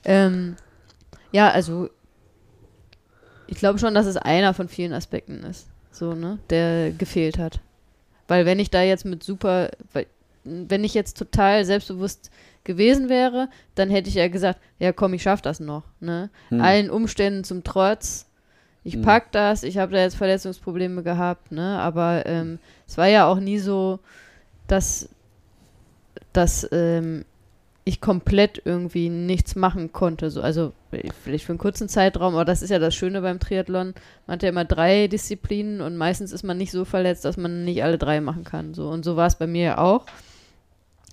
Ähm, 0.06 0.58
ja, 1.32 1.50
also 1.50 1.90
ich 3.48 3.58
glaube 3.58 3.80
schon, 3.80 3.96
dass 3.96 4.06
es 4.06 4.16
einer 4.16 4.54
von 4.54 4.68
vielen 4.68 4.94
Aspekten 4.94 5.44
ist, 5.44 5.68
so, 5.92 6.14
ne, 6.14 6.38
der 6.52 6.92
gefehlt 6.92 7.40
hat. 7.40 7.62
Weil 8.28 8.46
wenn 8.46 8.60
ich 8.60 8.70
da 8.70 8.84
jetzt 8.84 9.06
mit 9.06 9.24
super, 9.24 9.72
weil, 9.92 10.06
wenn 10.44 10.84
ich 10.84 10.94
jetzt 10.94 11.18
total 11.18 11.66
selbstbewusst 11.66 12.30
gewesen 12.64 13.10
wäre, 13.10 13.50
dann 13.74 13.90
hätte 13.90 14.10
ich 14.10 14.16
ja 14.16 14.28
gesagt, 14.28 14.60
ja 14.78 14.94
komm, 14.94 15.16
ich 15.16 15.24
schaff 15.24 15.42
das 15.42 15.60
noch, 15.60 15.84
ne? 16.00 16.30
Hm. 16.50 16.62
Allen 16.62 16.90
Umständen 16.92 17.44
zum 17.44 17.64
Trotz, 17.64 18.28
ich 18.84 18.96
hm. 18.96 19.02
pack 19.02 19.32
das, 19.32 19.64
ich 19.64 19.78
habe 19.78 19.94
da 19.94 20.00
jetzt 20.00 20.16
Verletzungsprobleme 20.16 21.04
gehabt, 21.04 21.52
ne? 21.52 21.80
Aber 21.80 22.26
ähm, 22.26 22.60
es 22.88 22.98
war 22.98 23.08
ja 23.08 23.28
auch 23.28 23.40
nie 23.40 23.60
so, 23.60 24.00
dass, 24.68 25.10
dass 26.34 26.68
ähm, 26.72 27.26
ich 27.86 28.00
komplett 28.00 28.62
irgendwie 28.64 29.10
nichts 29.10 29.56
machen 29.56 29.92
konnte. 29.92 30.30
So, 30.30 30.42
also 30.42 30.74
vielleicht 30.90 31.46
für 31.46 31.52
einen 31.52 31.60
kurzen 31.60 31.90
Zeitraum, 31.90 32.34
aber 32.34 32.46
das 32.46 32.62
ist 32.62 32.70
ja 32.70 32.80
das 32.80 32.96
Schöne 32.96 33.22
beim 33.22 33.40
Triathlon. 33.40 33.94
Man 34.26 34.34
hat 34.34 34.44
ja 34.44 34.50
immer 34.50 34.66
drei 34.66 35.08
Disziplinen 35.08 35.82
und 35.82 35.98
meistens 35.98 36.32
ist 36.32 36.44
man 36.44 36.58
nicht 36.58 36.72
so 36.72 36.86
verletzt, 36.86 37.26
dass 37.26 37.38
man 37.38 37.66
nicht 37.66 37.84
alle 37.84 37.98
drei 37.98 38.22
machen 38.22 38.44
kann. 38.44 38.74
So. 38.74 38.90
Und 38.90 39.04
so 39.04 39.16
war 39.16 39.28
es 39.28 39.36
bei 39.36 39.48
mir 39.48 39.64
ja 39.64 39.78
auch. 39.80 40.06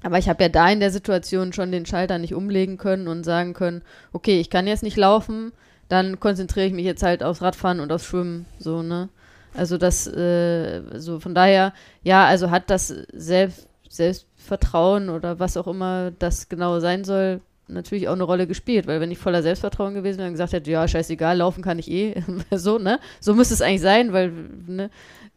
Aber 0.02 0.18
ich 0.18 0.28
habe 0.28 0.42
ja 0.42 0.48
da 0.48 0.70
in 0.70 0.80
der 0.80 0.90
Situation 0.90 1.52
schon 1.52 1.72
den 1.72 1.87
Schalter 1.87 2.18
nicht 2.18 2.35
umlegen 2.35 2.78
können 2.78 3.09
und 3.09 3.24
sagen 3.24 3.52
können, 3.52 3.83
okay, 4.12 4.40
ich 4.40 4.48
kann 4.48 4.66
jetzt 4.66 4.83
nicht 4.83 4.96
laufen, 4.96 5.52
dann 5.90 6.20
konzentriere 6.20 6.66
ich 6.66 6.72
mich 6.72 6.85
jetzt 6.85 7.03
halt 7.03 7.22
aufs 7.22 7.42
Radfahren 7.42 7.81
und 7.81 7.92
aufs 7.92 8.07
Schwimmen. 8.07 8.46
So, 8.59 8.83
ne? 8.83 9.09
Also 9.55 9.76
das, 9.76 10.07
äh, 10.07 10.83
so 10.98 11.18
von 11.18 11.35
daher, 11.35 11.72
ja, 12.03 12.26
also 12.26 12.50
hat 12.50 12.70
das 12.70 12.94
selbst, 13.12 13.68
selbst 13.88 14.26
Vertrauen 14.37 15.09
oder 15.09 15.40
was 15.40 15.57
auch 15.57 15.66
immer 15.66 16.12
das 16.12 16.48
genau 16.48 16.79
sein 16.79 17.03
soll, 17.03 17.40
natürlich 17.66 18.09
auch 18.09 18.12
eine 18.14 18.22
Rolle 18.22 18.46
gespielt, 18.46 18.87
weil 18.87 19.00
wenn 19.00 19.11
ich 19.11 19.18
voller 19.18 19.42
Selbstvertrauen 19.42 19.94
gewesen 19.94 20.18
wäre 20.18 20.29
und 20.29 20.35
gesagt 20.35 20.53
hätte, 20.53 20.70
ja, 20.70 20.87
scheißegal, 20.87 21.37
laufen 21.37 21.62
kann 21.62 21.81
ich 21.81 21.90
eh, 21.90 22.22
so, 22.53 22.79
ne? 22.79 23.00
So 23.20 23.35
müsste 23.35 23.55
es 23.55 23.62
eigentlich 23.62 23.81
sein, 23.81 24.12
weil, 24.12 24.33
ne, 24.66 24.90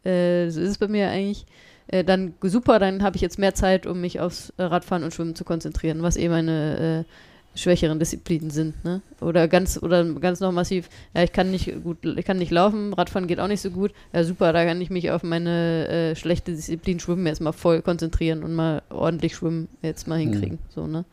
äh, 0.03 0.49
so 0.49 0.61
ist 0.61 0.69
es 0.69 0.77
bei 0.77 0.87
mir 0.87 1.09
eigentlich. 1.09 1.45
Äh, 1.87 2.03
dann 2.03 2.35
super, 2.43 2.77
dann 2.77 3.01
habe 3.01 3.15
ich 3.15 3.21
jetzt 3.21 3.39
mehr 3.39 3.55
Zeit, 3.55 3.87
um 3.87 4.01
mich 4.01 4.19
aufs 4.19 4.53
Radfahren 4.57 5.03
und 5.03 5.13
Schwimmen 5.13 5.35
zu 5.35 5.43
konzentrieren, 5.43 6.03
was 6.03 6.15
eh 6.15 6.29
meine 6.29 7.05
äh, 7.07 7.11
schwächeren 7.55 7.99
Disziplinen 7.99 8.49
sind, 8.49 8.83
ne? 8.83 9.01
Oder 9.21 9.47
ganz 9.47 9.81
oder 9.81 10.03
ganz 10.15 10.39
noch 10.39 10.51
massiv, 10.51 10.89
ja, 11.13 11.23
ich 11.23 11.31
kann 11.31 11.51
nicht 11.51 11.83
gut, 11.83 11.97
ich 12.03 12.25
kann 12.25 12.37
nicht 12.37 12.51
laufen, 12.51 12.93
Radfahren 12.93 13.27
geht 13.27 13.39
auch 13.39 13.47
nicht 13.47 13.61
so 13.61 13.69
gut. 13.69 13.91
Ja, 14.11 14.23
super, 14.23 14.53
da 14.53 14.65
kann 14.65 14.81
ich 14.81 14.89
mich 14.89 15.11
auf 15.11 15.23
meine 15.23 15.87
äh, 15.87 16.15
schlechte 16.15 16.51
Disziplin 16.51 16.99
Schwimmen 16.99 17.27
jetzt 17.27 17.41
mal 17.41 17.51
voll 17.51 17.81
konzentrieren 17.81 18.43
und 18.43 18.53
mal 18.53 18.81
ordentlich 18.89 19.35
Schwimmen 19.35 19.67
jetzt 19.81 20.07
mal 20.07 20.17
hinkriegen, 20.19 20.57
mhm. 20.57 20.73
so, 20.73 20.87
ne? 20.87 21.05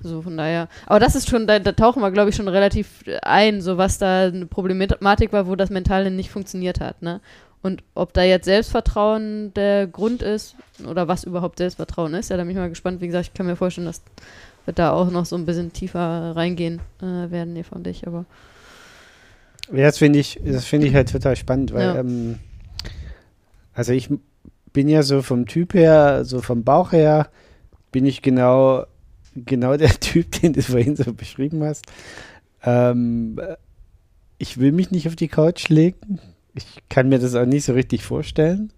So 0.00 0.22
von 0.22 0.36
daher. 0.36 0.68
Aber 0.86 0.98
das 0.98 1.14
ist 1.14 1.30
schon, 1.30 1.46
da, 1.46 1.60
da 1.60 1.72
tauchen 1.72 2.02
wir, 2.02 2.10
glaube 2.10 2.30
ich, 2.30 2.36
schon 2.36 2.48
relativ 2.48 3.04
ein, 3.22 3.60
so 3.60 3.78
was 3.78 3.98
da 3.98 4.26
eine 4.26 4.46
Problematik 4.46 5.32
war, 5.32 5.46
wo 5.46 5.54
das 5.54 5.70
Mentale 5.70 6.10
nicht 6.10 6.30
funktioniert 6.30 6.80
hat, 6.80 7.02
ne? 7.02 7.20
Und 7.62 7.84
ob 7.94 8.12
da 8.12 8.24
jetzt 8.24 8.46
Selbstvertrauen 8.46 9.54
der 9.54 9.86
Grund 9.86 10.20
ist 10.20 10.56
oder 10.84 11.06
was 11.06 11.22
überhaupt 11.22 11.58
Selbstvertrauen 11.58 12.12
ist, 12.14 12.30
ja, 12.30 12.36
da 12.36 12.42
bin 12.42 12.50
ich 12.50 12.56
mal 12.56 12.68
gespannt. 12.68 13.00
Wie 13.00 13.06
gesagt, 13.06 13.28
ich 13.28 13.34
kann 13.34 13.46
mir 13.46 13.54
vorstellen, 13.54 13.86
dass 13.86 14.02
wird 14.64 14.78
da 14.78 14.92
auch 14.92 15.10
noch 15.10 15.26
so 15.26 15.36
ein 15.36 15.46
bisschen 15.46 15.72
tiefer 15.72 16.32
reingehen 16.34 16.80
äh, 17.00 17.30
werden, 17.30 17.54
nee, 17.54 17.62
von 17.62 17.82
dich, 17.82 18.06
aber. 18.06 18.24
Ja, 19.72 19.86
das 19.86 19.98
finde 19.98 20.18
ich, 20.18 20.40
das 20.44 20.64
finde 20.64 20.86
ich 20.86 20.94
halt 20.94 21.10
total 21.10 21.36
spannend, 21.36 21.72
weil, 21.72 21.86
ja. 21.86 21.96
ähm, 21.96 22.38
also 23.74 23.92
ich 23.92 24.10
bin 24.72 24.88
ja 24.88 25.02
so 25.02 25.22
vom 25.22 25.46
Typ 25.46 25.74
her, 25.74 26.24
so 26.24 26.40
vom 26.40 26.64
Bauch 26.64 26.92
her, 26.92 27.28
bin 27.90 28.06
ich 28.06 28.22
genau, 28.22 28.84
genau 29.34 29.76
der 29.76 29.90
Typ, 30.00 30.40
den 30.40 30.52
du 30.52 30.62
vorhin 30.62 30.96
so 30.96 31.12
beschrieben 31.12 31.62
hast. 31.62 31.84
Ähm, 32.64 33.40
ich 34.38 34.58
will 34.58 34.72
mich 34.72 34.90
nicht 34.90 35.08
auf 35.08 35.16
die 35.16 35.28
Couch 35.28 35.68
legen. 35.68 36.18
Ich 36.54 36.82
kann 36.88 37.08
mir 37.08 37.18
das 37.18 37.34
auch 37.34 37.46
nicht 37.46 37.64
so 37.64 37.72
richtig 37.72 38.02
vorstellen 38.02 38.72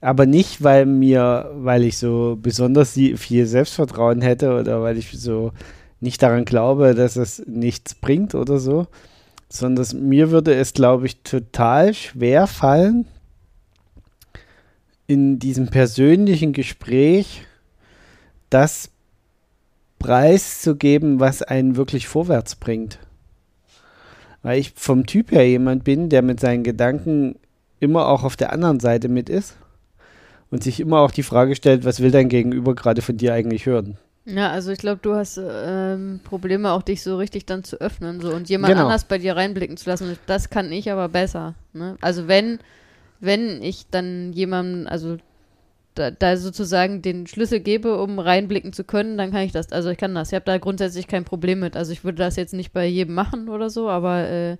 aber 0.00 0.26
nicht, 0.26 0.62
weil 0.62 0.86
mir, 0.86 1.50
weil 1.54 1.84
ich 1.84 1.98
so 1.98 2.38
besonders 2.40 2.92
viel 2.92 3.46
Selbstvertrauen 3.46 4.22
hätte 4.22 4.58
oder 4.58 4.82
weil 4.82 4.96
ich 4.96 5.10
so 5.12 5.52
nicht 6.00 6.22
daran 6.22 6.46
glaube, 6.46 6.94
dass 6.94 7.16
es 7.16 7.42
nichts 7.46 7.94
bringt 7.94 8.34
oder 8.34 8.58
so, 8.58 8.86
sondern 9.50 10.08
mir 10.08 10.30
würde 10.30 10.54
es, 10.54 10.72
glaube 10.72 11.06
ich, 11.06 11.22
total 11.22 11.92
schwer 11.92 12.46
fallen, 12.46 13.06
in 15.06 15.38
diesem 15.38 15.68
persönlichen 15.68 16.52
Gespräch 16.52 17.42
das 18.48 18.90
preiszugeben, 19.98 21.20
was 21.20 21.42
einen 21.42 21.76
wirklich 21.76 22.08
vorwärts 22.08 22.56
bringt. 22.56 22.98
Weil 24.42 24.60
ich 24.60 24.72
vom 24.76 25.04
Typ 25.04 25.32
her 25.32 25.46
jemand 25.46 25.84
bin, 25.84 26.08
der 26.08 26.22
mit 26.22 26.40
seinen 26.40 26.62
Gedanken 26.62 27.34
immer 27.80 28.06
auch 28.06 28.22
auf 28.22 28.36
der 28.36 28.52
anderen 28.52 28.80
Seite 28.80 29.08
mit 29.08 29.28
ist 29.28 29.56
und 30.50 30.62
sich 30.62 30.80
immer 30.80 31.00
auch 31.00 31.10
die 31.10 31.22
Frage 31.22 31.54
stellt, 31.54 31.84
was 31.84 32.00
will 32.00 32.10
dein 32.10 32.28
Gegenüber 32.28 32.74
gerade 32.74 33.02
von 33.02 33.16
dir 33.16 33.34
eigentlich 33.34 33.66
hören? 33.66 33.96
Ja, 34.26 34.50
also 34.50 34.70
ich 34.70 34.78
glaube, 34.78 35.00
du 35.02 35.14
hast 35.14 35.40
ähm, 35.42 36.20
Probleme, 36.24 36.72
auch 36.72 36.82
dich 36.82 37.02
so 37.02 37.16
richtig 37.16 37.46
dann 37.46 37.64
zu 37.64 37.80
öffnen 37.80 38.20
so 38.20 38.32
und 38.32 38.48
jemand 38.48 38.72
genau. 38.72 38.84
anders 38.84 39.04
bei 39.04 39.18
dir 39.18 39.36
reinblicken 39.36 39.76
zu 39.76 39.88
lassen. 39.88 40.18
Das 40.26 40.50
kann 40.50 40.70
ich 40.72 40.90
aber 40.90 41.08
besser. 41.08 41.54
Ne? 41.72 41.96
Also 42.00 42.28
wenn, 42.28 42.58
wenn 43.20 43.62
ich 43.62 43.86
dann 43.90 44.32
jemandem, 44.32 44.86
also 44.86 45.16
da, 45.94 46.10
da, 46.10 46.36
sozusagen 46.36 47.02
den 47.02 47.26
Schlüssel 47.26 47.60
gebe, 47.60 48.00
um 48.00 48.18
reinblicken 48.18 48.72
zu 48.72 48.84
können, 48.84 49.16
dann 49.18 49.32
kann 49.32 49.42
ich 49.42 49.52
das. 49.52 49.72
Also 49.72 49.90
ich 49.90 49.98
kann 49.98 50.14
das. 50.14 50.28
Ich 50.28 50.34
habe 50.34 50.44
da 50.44 50.58
grundsätzlich 50.58 51.08
kein 51.08 51.24
Problem 51.24 51.60
mit. 51.60 51.76
Also 51.76 51.92
ich 51.92 52.04
würde 52.04 52.18
das 52.18 52.36
jetzt 52.36 52.54
nicht 52.54 52.72
bei 52.72 52.86
jedem 52.86 53.14
machen 53.14 53.48
oder 53.48 53.70
so, 53.70 53.88
aber 53.88 54.28
äh, 54.28 54.56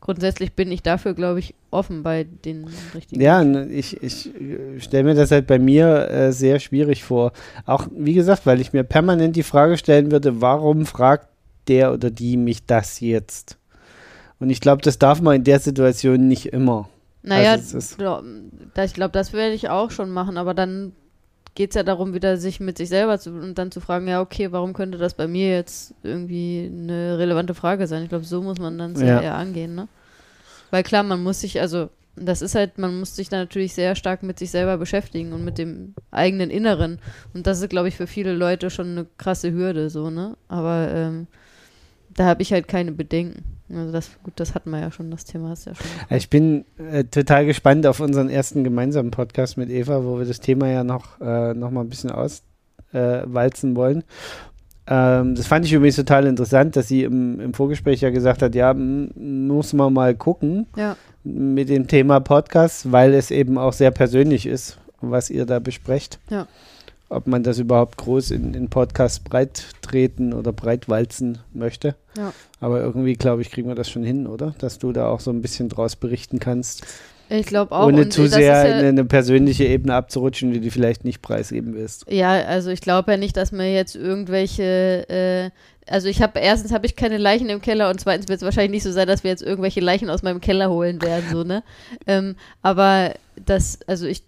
grundsätzlich 0.00 0.54
bin 0.54 0.72
ich 0.72 0.82
dafür, 0.82 1.14
glaube 1.14 1.38
ich, 1.38 1.54
offen 1.70 2.02
bei 2.02 2.24
den 2.24 2.66
richtigen. 2.94 3.20
Ja, 3.20 3.42
ich, 3.42 4.02
ich 4.02 4.30
stelle 4.78 5.04
mir 5.04 5.14
das 5.14 5.30
halt 5.30 5.46
bei 5.46 5.58
mir 5.58 6.08
äh, 6.08 6.32
sehr 6.32 6.58
schwierig 6.58 7.04
vor. 7.04 7.32
Auch, 7.66 7.86
wie 7.94 8.14
gesagt, 8.14 8.46
weil 8.46 8.60
ich 8.60 8.72
mir 8.72 8.84
permanent 8.84 9.36
die 9.36 9.42
Frage 9.42 9.76
stellen 9.76 10.10
würde, 10.10 10.40
warum 10.40 10.86
fragt 10.86 11.28
der 11.68 11.92
oder 11.92 12.10
die 12.10 12.36
mich 12.36 12.66
das 12.66 13.00
jetzt? 13.00 13.58
Und 14.38 14.50
ich 14.50 14.60
glaube, 14.60 14.82
das 14.82 14.98
darf 14.98 15.20
man 15.20 15.36
in 15.36 15.44
der 15.44 15.60
Situation 15.60 16.26
nicht 16.26 16.46
immer. 16.46 16.88
Naja, 17.22 17.52
also 17.52 17.78
glaub, 17.98 18.24
ich 18.82 18.94
glaube, 18.94 19.12
das 19.12 19.34
werde 19.34 19.54
ich 19.54 19.68
auch 19.68 19.90
schon 19.90 20.10
machen, 20.10 20.38
aber 20.38 20.54
dann 20.54 20.92
geht 21.54 21.70
es 21.70 21.74
ja 21.74 21.82
darum, 21.82 22.14
wieder 22.14 22.36
sich 22.36 22.60
mit 22.60 22.78
sich 22.78 22.88
selber 22.88 23.18
zu 23.18 23.30
und 23.30 23.56
dann 23.56 23.70
zu 23.70 23.80
fragen, 23.80 24.08
ja, 24.08 24.20
okay, 24.20 24.52
warum 24.52 24.72
könnte 24.72 24.98
das 24.98 25.14
bei 25.14 25.26
mir 25.26 25.50
jetzt 25.50 25.94
irgendwie 26.02 26.70
eine 26.72 27.18
relevante 27.18 27.54
Frage 27.54 27.86
sein? 27.86 28.04
Ich 28.04 28.08
glaube, 28.08 28.24
so 28.24 28.42
muss 28.42 28.58
man 28.58 28.78
dann 28.78 28.96
sehr 28.96 29.16
ja. 29.16 29.20
eher 29.20 29.34
angehen, 29.34 29.74
ne? 29.74 29.88
Weil 30.70 30.82
klar, 30.84 31.02
man 31.02 31.22
muss 31.22 31.40
sich, 31.40 31.60
also 31.60 31.90
das 32.16 32.42
ist 32.42 32.54
halt, 32.54 32.78
man 32.78 32.98
muss 32.98 33.16
sich 33.16 33.28
da 33.28 33.38
natürlich 33.38 33.74
sehr 33.74 33.94
stark 33.94 34.22
mit 34.22 34.38
sich 34.38 34.50
selber 34.50 34.76
beschäftigen 34.78 35.32
und 35.32 35.44
mit 35.44 35.58
dem 35.58 35.94
eigenen 36.10 36.50
Inneren. 36.50 36.98
Und 37.34 37.46
das 37.46 37.60
ist, 37.60 37.70
glaube 37.70 37.88
ich, 37.88 37.96
für 37.96 38.06
viele 38.06 38.32
Leute 38.32 38.70
schon 38.70 38.90
eine 38.90 39.06
krasse 39.18 39.52
Hürde, 39.52 39.90
so, 39.90 40.10
ne? 40.10 40.36
Aber 40.48 40.88
ähm, 40.92 41.26
da 42.14 42.24
habe 42.26 42.42
ich 42.42 42.52
halt 42.52 42.68
keine 42.68 42.92
Bedenken. 42.92 43.44
Also 43.72 43.92
das, 43.92 44.10
gut, 44.22 44.34
das 44.36 44.54
hatten 44.54 44.70
wir 44.70 44.80
ja 44.80 44.90
schon, 44.90 45.10
das 45.10 45.24
Thema 45.24 45.52
ist 45.52 45.66
ja 45.66 45.74
schon. 45.74 45.86
Ich 46.16 46.28
bin 46.28 46.64
äh, 46.78 47.04
total 47.04 47.46
gespannt 47.46 47.86
auf 47.86 48.00
unseren 48.00 48.28
ersten 48.28 48.64
gemeinsamen 48.64 49.10
Podcast 49.10 49.56
mit 49.56 49.70
Eva, 49.70 50.04
wo 50.04 50.18
wir 50.18 50.26
das 50.26 50.40
Thema 50.40 50.68
ja 50.68 50.84
noch, 50.84 51.20
äh, 51.20 51.54
noch 51.54 51.70
mal 51.70 51.82
ein 51.82 51.88
bisschen 51.88 52.10
auswalzen 52.10 53.72
äh, 53.72 53.76
wollen. 53.76 54.04
Ähm, 54.86 55.36
das 55.36 55.46
fand 55.46 55.64
ich 55.64 55.72
übrigens 55.72 55.96
total 55.96 56.26
interessant, 56.26 56.74
dass 56.74 56.88
sie 56.88 57.04
im, 57.04 57.38
im 57.38 57.54
Vorgespräch 57.54 58.00
ja 58.00 58.10
gesagt 58.10 58.42
hat, 58.42 58.56
ja, 58.56 58.74
muss 58.74 59.72
man 59.72 59.92
mal 59.92 60.16
gucken 60.16 60.66
ja. 60.76 60.96
mit 61.22 61.68
dem 61.68 61.86
Thema 61.86 62.18
Podcast, 62.18 62.90
weil 62.90 63.14
es 63.14 63.30
eben 63.30 63.56
auch 63.56 63.72
sehr 63.72 63.92
persönlich 63.92 64.46
ist, 64.46 64.78
was 65.00 65.30
ihr 65.30 65.46
da 65.46 65.60
besprecht. 65.60 66.18
Ja. 66.28 66.48
Ob 67.10 67.26
man 67.26 67.42
das 67.42 67.58
überhaupt 67.58 67.98
groß 67.98 68.30
in, 68.30 68.54
in 68.54 68.70
Podcasts 68.70 69.18
breit 69.18 69.64
treten 69.82 70.32
oder 70.32 70.52
breit 70.52 70.88
walzen 70.88 71.38
möchte. 71.52 71.96
Ja. 72.16 72.32
Aber 72.60 72.80
irgendwie, 72.80 73.14
glaube 73.14 73.42
ich, 73.42 73.50
kriegen 73.50 73.68
wir 73.68 73.74
das 73.74 73.90
schon 73.90 74.04
hin, 74.04 74.26
oder? 74.26 74.54
Dass 74.58 74.78
du 74.78 74.92
da 74.92 75.08
auch 75.08 75.20
so 75.20 75.30
ein 75.30 75.42
bisschen 75.42 75.68
draus 75.68 75.96
berichten 75.96 76.38
kannst. 76.38 76.86
Ich 77.28 77.46
glaube 77.46 77.74
auch. 77.74 77.86
Ohne 77.86 78.02
und 78.02 78.12
zu 78.12 78.28
sehr 78.28 78.68
ja, 78.68 78.78
in 78.78 78.86
eine 78.86 79.04
persönliche 79.04 79.64
Ebene 79.64 79.94
abzurutschen, 79.94 80.52
die 80.52 80.60
du 80.60 80.70
vielleicht 80.70 81.04
nicht 81.04 81.20
preisgeben 81.20 81.74
willst. 81.74 82.06
Ja, 82.08 82.30
also 82.30 82.70
ich 82.70 82.80
glaube 82.80 83.12
ja 83.12 83.16
nicht, 83.16 83.36
dass 83.36 83.50
mir 83.50 83.72
jetzt 83.72 83.96
irgendwelche, 83.96 85.08
äh, 85.08 85.50
also 85.92 86.08
ich 86.08 86.22
habe 86.22 86.38
erstens 86.38 86.72
habe 86.72 86.86
ich 86.86 86.96
keine 86.96 87.18
Leichen 87.18 87.48
im 87.48 87.60
Keller 87.60 87.90
und 87.90 88.00
zweitens 88.00 88.28
wird 88.28 88.38
es 88.38 88.44
wahrscheinlich 88.44 88.72
nicht 88.72 88.82
so 88.82 88.92
sein, 88.92 89.06
dass 89.06 89.24
wir 89.24 89.30
jetzt 89.30 89.42
irgendwelche 89.42 89.80
Leichen 89.80 90.10
aus 90.10 90.22
meinem 90.22 90.40
Keller 90.40 90.70
holen 90.70 91.02
werden, 91.02 91.24
so, 91.30 91.44
ne? 91.44 91.62
ähm, 92.06 92.34
aber 92.62 93.14
das, 93.36 93.78
also 93.86 94.06
ich 94.06 94.22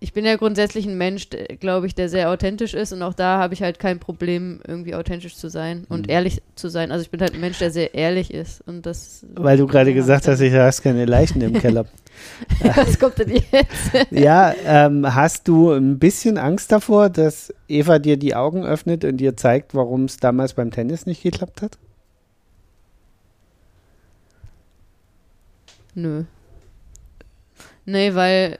ich 0.00 0.12
bin 0.12 0.24
ja 0.24 0.36
grundsätzlich 0.36 0.86
ein 0.86 0.96
Mensch, 0.96 1.28
glaube 1.58 1.86
ich, 1.88 1.94
der 1.94 2.08
sehr 2.08 2.30
authentisch 2.30 2.72
ist 2.74 2.92
und 2.92 3.02
auch 3.02 3.14
da 3.14 3.38
habe 3.38 3.52
ich 3.54 3.62
halt 3.62 3.80
kein 3.80 3.98
Problem, 3.98 4.60
irgendwie 4.66 4.94
authentisch 4.94 5.34
zu 5.36 5.48
sein 5.48 5.86
und 5.88 6.06
Mhm. 6.06 6.12
ehrlich 6.12 6.40
zu 6.54 6.68
sein. 6.68 6.92
Also 6.92 7.02
ich 7.02 7.10
bin 7.10 7.20
halt 7.20 7.34
ein 7.34 7.40
Mensch, 7.40 7.58
der 7.58 7.72
sehr 7.72 7.94
ehrlich 7.94 8.32
ist 8.32 8.60
und 8.66 8.86
das. 8.86 9.26
Weil 9.34 9.56
du 9.56 9.66
gerade 9.66 9.92
gesagt 9.92 10.28
hast, 10.28 10.40
ich 10.40 10.52
hast 10.54 10.82
keine 10.82 11.04
Leichen 11.04 11.40
im 11.40 11.54
Keller. 11.54 11.84
Was 12.60 12.98
kommt 12.98 13.18
denn 13.18 13.30
jetzt? 13.30 14.10
ja, 14.10 14.54
ähm, 14.64 15.14
hast 15.14 15.48
du 15.48 15.72
ein 15.72 15.98
bisschen 15.98 16.38
Angst 16.38 16.70
davor, 16.70 17.10
dass 17.10 17.52
Eva 17.68 17.98
dir 17.98 18.16
die 18.16 18.34
Augen 18.36 18.64
öffnet 18.64 19.04
und 19.04 19.16
dir 19.16 19.36
zeigt, 19.36 19.74
warum 19.74 20.04
es 20.04 20.16
damals 20.18 20.54
beim 20.54 20.70
Tennis 20.70 21.06
nicht 21.06 21.22
geklappt 21.24 21.60
hat? 21.62 21.76
Nö. 25.94 26.24
Nee, 27.84 28.14
weil 28.14 28.58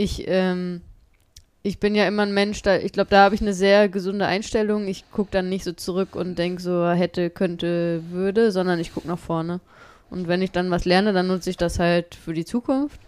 ich, 0.00 0.24
ähm, 0.28 0.80
ich 1.62 1.78
bin 1.78 1.94
ja 1.94 2.08
immer 2.08 2.22
ein 2.22 2.32
Mensch, 2.32 2.62
da, 2.62 2.78
ich 2.78 2.92
glaube, 2.92 3.10
da 3.10 3.24
habe 3.24 3.34
ich 3.34 3.42
eine 3.42 3.52
sehr 3.52 3.90
gesunde 3.90 4.24
Einstellung. 4.24 4.88
Ich 4.88 5.10
gucke 5.10 5.30
dann 5.30 5.50
nicht 5.50 5.62
so 5.62 5.72
zurück 5.72 6.16
und 6.16 6.38
denke 6.38 6.62
so, 6.62 6.88
hätte, 6.88 7.28
könnte, 7.28 8.02
würde, 8.08 8.50
sondern 8.50 8.78
ich 8.78 8.94
gucke 8.94 9.08
nach 9.08 9.18
vorne. 9.18 9.60
Und 10.08 10.26
wenn 10.26 10.40
ich 10.40 10.52
dann 10.52 10.70
was 10.70 10.86
lerne, 10.86 11.12
dann 11.12 11.26
nutze 11.26 11.50
ich 11.50 11.58
das 11.58 11.78
halt 11.78 12.14
für 12.14 12.32
die 12.32 12.46
Zukunft 12.46 12.98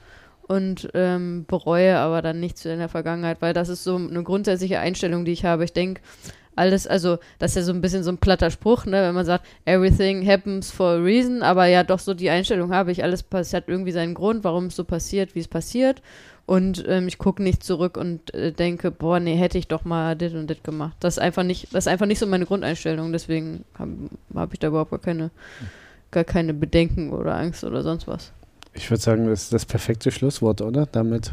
und 0.42 0.90
ähm, 0.92 1.46
bereue 1.48 1.96
aber 1.96 2.20
dann 2.20 2.40
nichts 2.40 2.62
in 2.66 2.78
der 2.78 2.90
Vergangenheit, 2.90 3.40
weil 3.40 3.54
das 3.54 3.70
ist 3.70 3.84
so 3.84 3.96
eine 3.96 4.22
grundsätzliche 4.22 4.78
Einstellung, 4.78 5.24
die 5.24 5.32
ich 5.32 5.46
habe. 5.46 5.64
Ich 5.64 5.72
denke, 5.72 6.02
alles, 6.56 6.86
also 6.86 7.16
das 7.38 7.52
ist 7.52 7.56
ja 7.56 7.62
so 7.62 7.72
ein 7.72 7.80
bisschen 7.80 8.02
so 8.02 8.10
ein 8.10 8.18
platter 8.18 8.50
Spruch, 8.50 8.84
ne, 8.84 9.02
wenn 9.02 9.14
man 9.14 9.24
sagt, 9.24 9.46
everything 9.64 10.26
happens 10.26 10.70
for 10.70 10.90
a 10.90 10.96
reason, 10.96 11.42
aber 11.42 11.64
ja 11.64 11.82
doch 11.84 11.98
so 11.98 12.12
die 12.12 12.28
Einstellung 12.28 12.74
habe 12.74 12.92
ich, 12.92 13.02
alles 13.02 13.22
passiert 13.22 13.64
irgendwie 13.66 13.92
seinen 13.92 14.12
Grund, 14.12 14.44
warum 14.44 14.66
es 14.66 14.76
so 14.76 14.84
passiert, 14.84 15.34
wie 15.34 15.40
es 15.40 15.48
passiert 15.48 16.02
und 16.46 16.84
ähm, 16.88 17.08
ich 17.08 17.18
gucke 17.18 17.42
nicht 17.42 17.62
zurück 17.62 17.96
und 17.96 18.34
äh, 18.34 18.52
denke, 18.52 18.90
boah, 18.90 19.20
nee, 19.20 19.36
hätte 19.36 19.58
ich 19.58 19.68
doch 19.68 19.84
mal 19.84 20.16
dit 20.16 20.34
und 20.34 20.48
dit 20.48 20.64
gemacht. 20.64 20.96
Das 21.00 21.14
ist 21.14 21.18
einfach 21.22 21.42
nicht, 21.44 21.74
das 21.74 21.84
ist 21.86 21.88
einfach 21.88 22.06
nicht 22.06 22.18
so 22.18 22.26
meine 22.26 22.46
Grundeinstellung, 22.46 23.12
deswegen 23.12 23.64
habe 23.78 23.92
hab 24.34 24.52
ich 24.52 24.58
da 24.58 24.68
überhaupt 24.68 24.90
gar 24.90 25.00
keine, 25.00 25.30
gar 26.10 26.24
keine 26.24 26.52
Bedenken 26.54 27.10
oder 27.12 27.34
Angst 27.36 27.64
oder 27.64 27.82
sonst 27.82 28.06
was. 28.08 28.32
Ich 28.74 28.90
würde 28.90 29.02
sagen, 29.02 29.26
das 29.26 29.44
ist 29.44 29.52
das 29.52 29.66
perfekte 29.66 30.10
Schlusswort, 30.10 30.60
oder? 30.62 30.86
Damit 30.86 31.30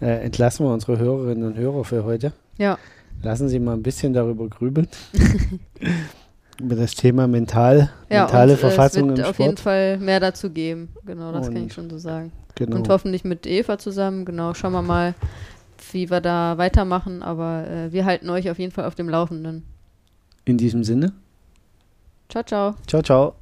äh, 0.00 0.22
entlassen 0.24 0.66
wir 0.66 0.72
unsere 0.72 0.98
Hörerinnen 0.98 1.44
und 1.44 1.56
Hörer 1.56 1.84
für 1.84 2.04
heute. 2.04 2.32
Ja. 2.58 2.78
Lassen 3.22 3.48
Sie 3.48 3.58
mal 3.58 3.72
ein 3.74 3.82
bisschen 3.82 4.12
darüber 4.12 4.46
grübeln. 4.48 4.88
Über 6.60 6.74
das 6.74 6.94
Thema 6.94 7.26
mental, 7.26 7.90
Ja, 8.08 8.22
mentale 8.24 8.52
und, 8.52 8.58
Verfassung 8.60 9.10
äh, 9.10 9.12
es 9.12 9.18
wird 9.18 9.26
im 9.26 9.30
auf 9.30 9.38
jeden 9.38 9.50
Sport. 9.56 9.60
Fall 9.60 9.98
mehr 9.98 10.20
dazu 10.20 10.48
geben. 10.50 10.88
Genau, 11.04 11.32
das 11.32 11.46
kann 11.48 11.56
Und- 11.56 11.66
ich 11.66 11.72
schon 11.74 11.90
so 11.90 11.98
sagen. 11.98 12.32
Genau. 12.56 12.76
Und 12.76 12.88
hoffentlich 12.88 13.22
mit 13.24 13.46
Eva 13.46 13.78
zusammen. 13.78 14.24
Genau, 14.24 14.54
schauen 14.54 14.72
wir 14.72 14.82
mal, 14.82 15.14
wie 15.92 16.10
wir 16.10 16.20
da 16.20 16.58
weitermachen. 16.58 17.22
Aber 17.22 17.66
äh, 17.68 17.92
wir 17.92 18.04
halten 18.04 18.28
euch 18.30 18.50
auf 18.50 18.58
jeden 18.58 18.72
Fall 18.72 18.86
auf 18.86 18.94
dem 18.94 19.08
Laufenden. 19.08 19.62
In 20.44 20.58
diesem 20.58 20.84
Sinne, 20.84 21.12
Ciao, 22.28 22.42
ciao. 22.42 22.74
ciao, 22.86 23.02
ciao. 23.02 23.34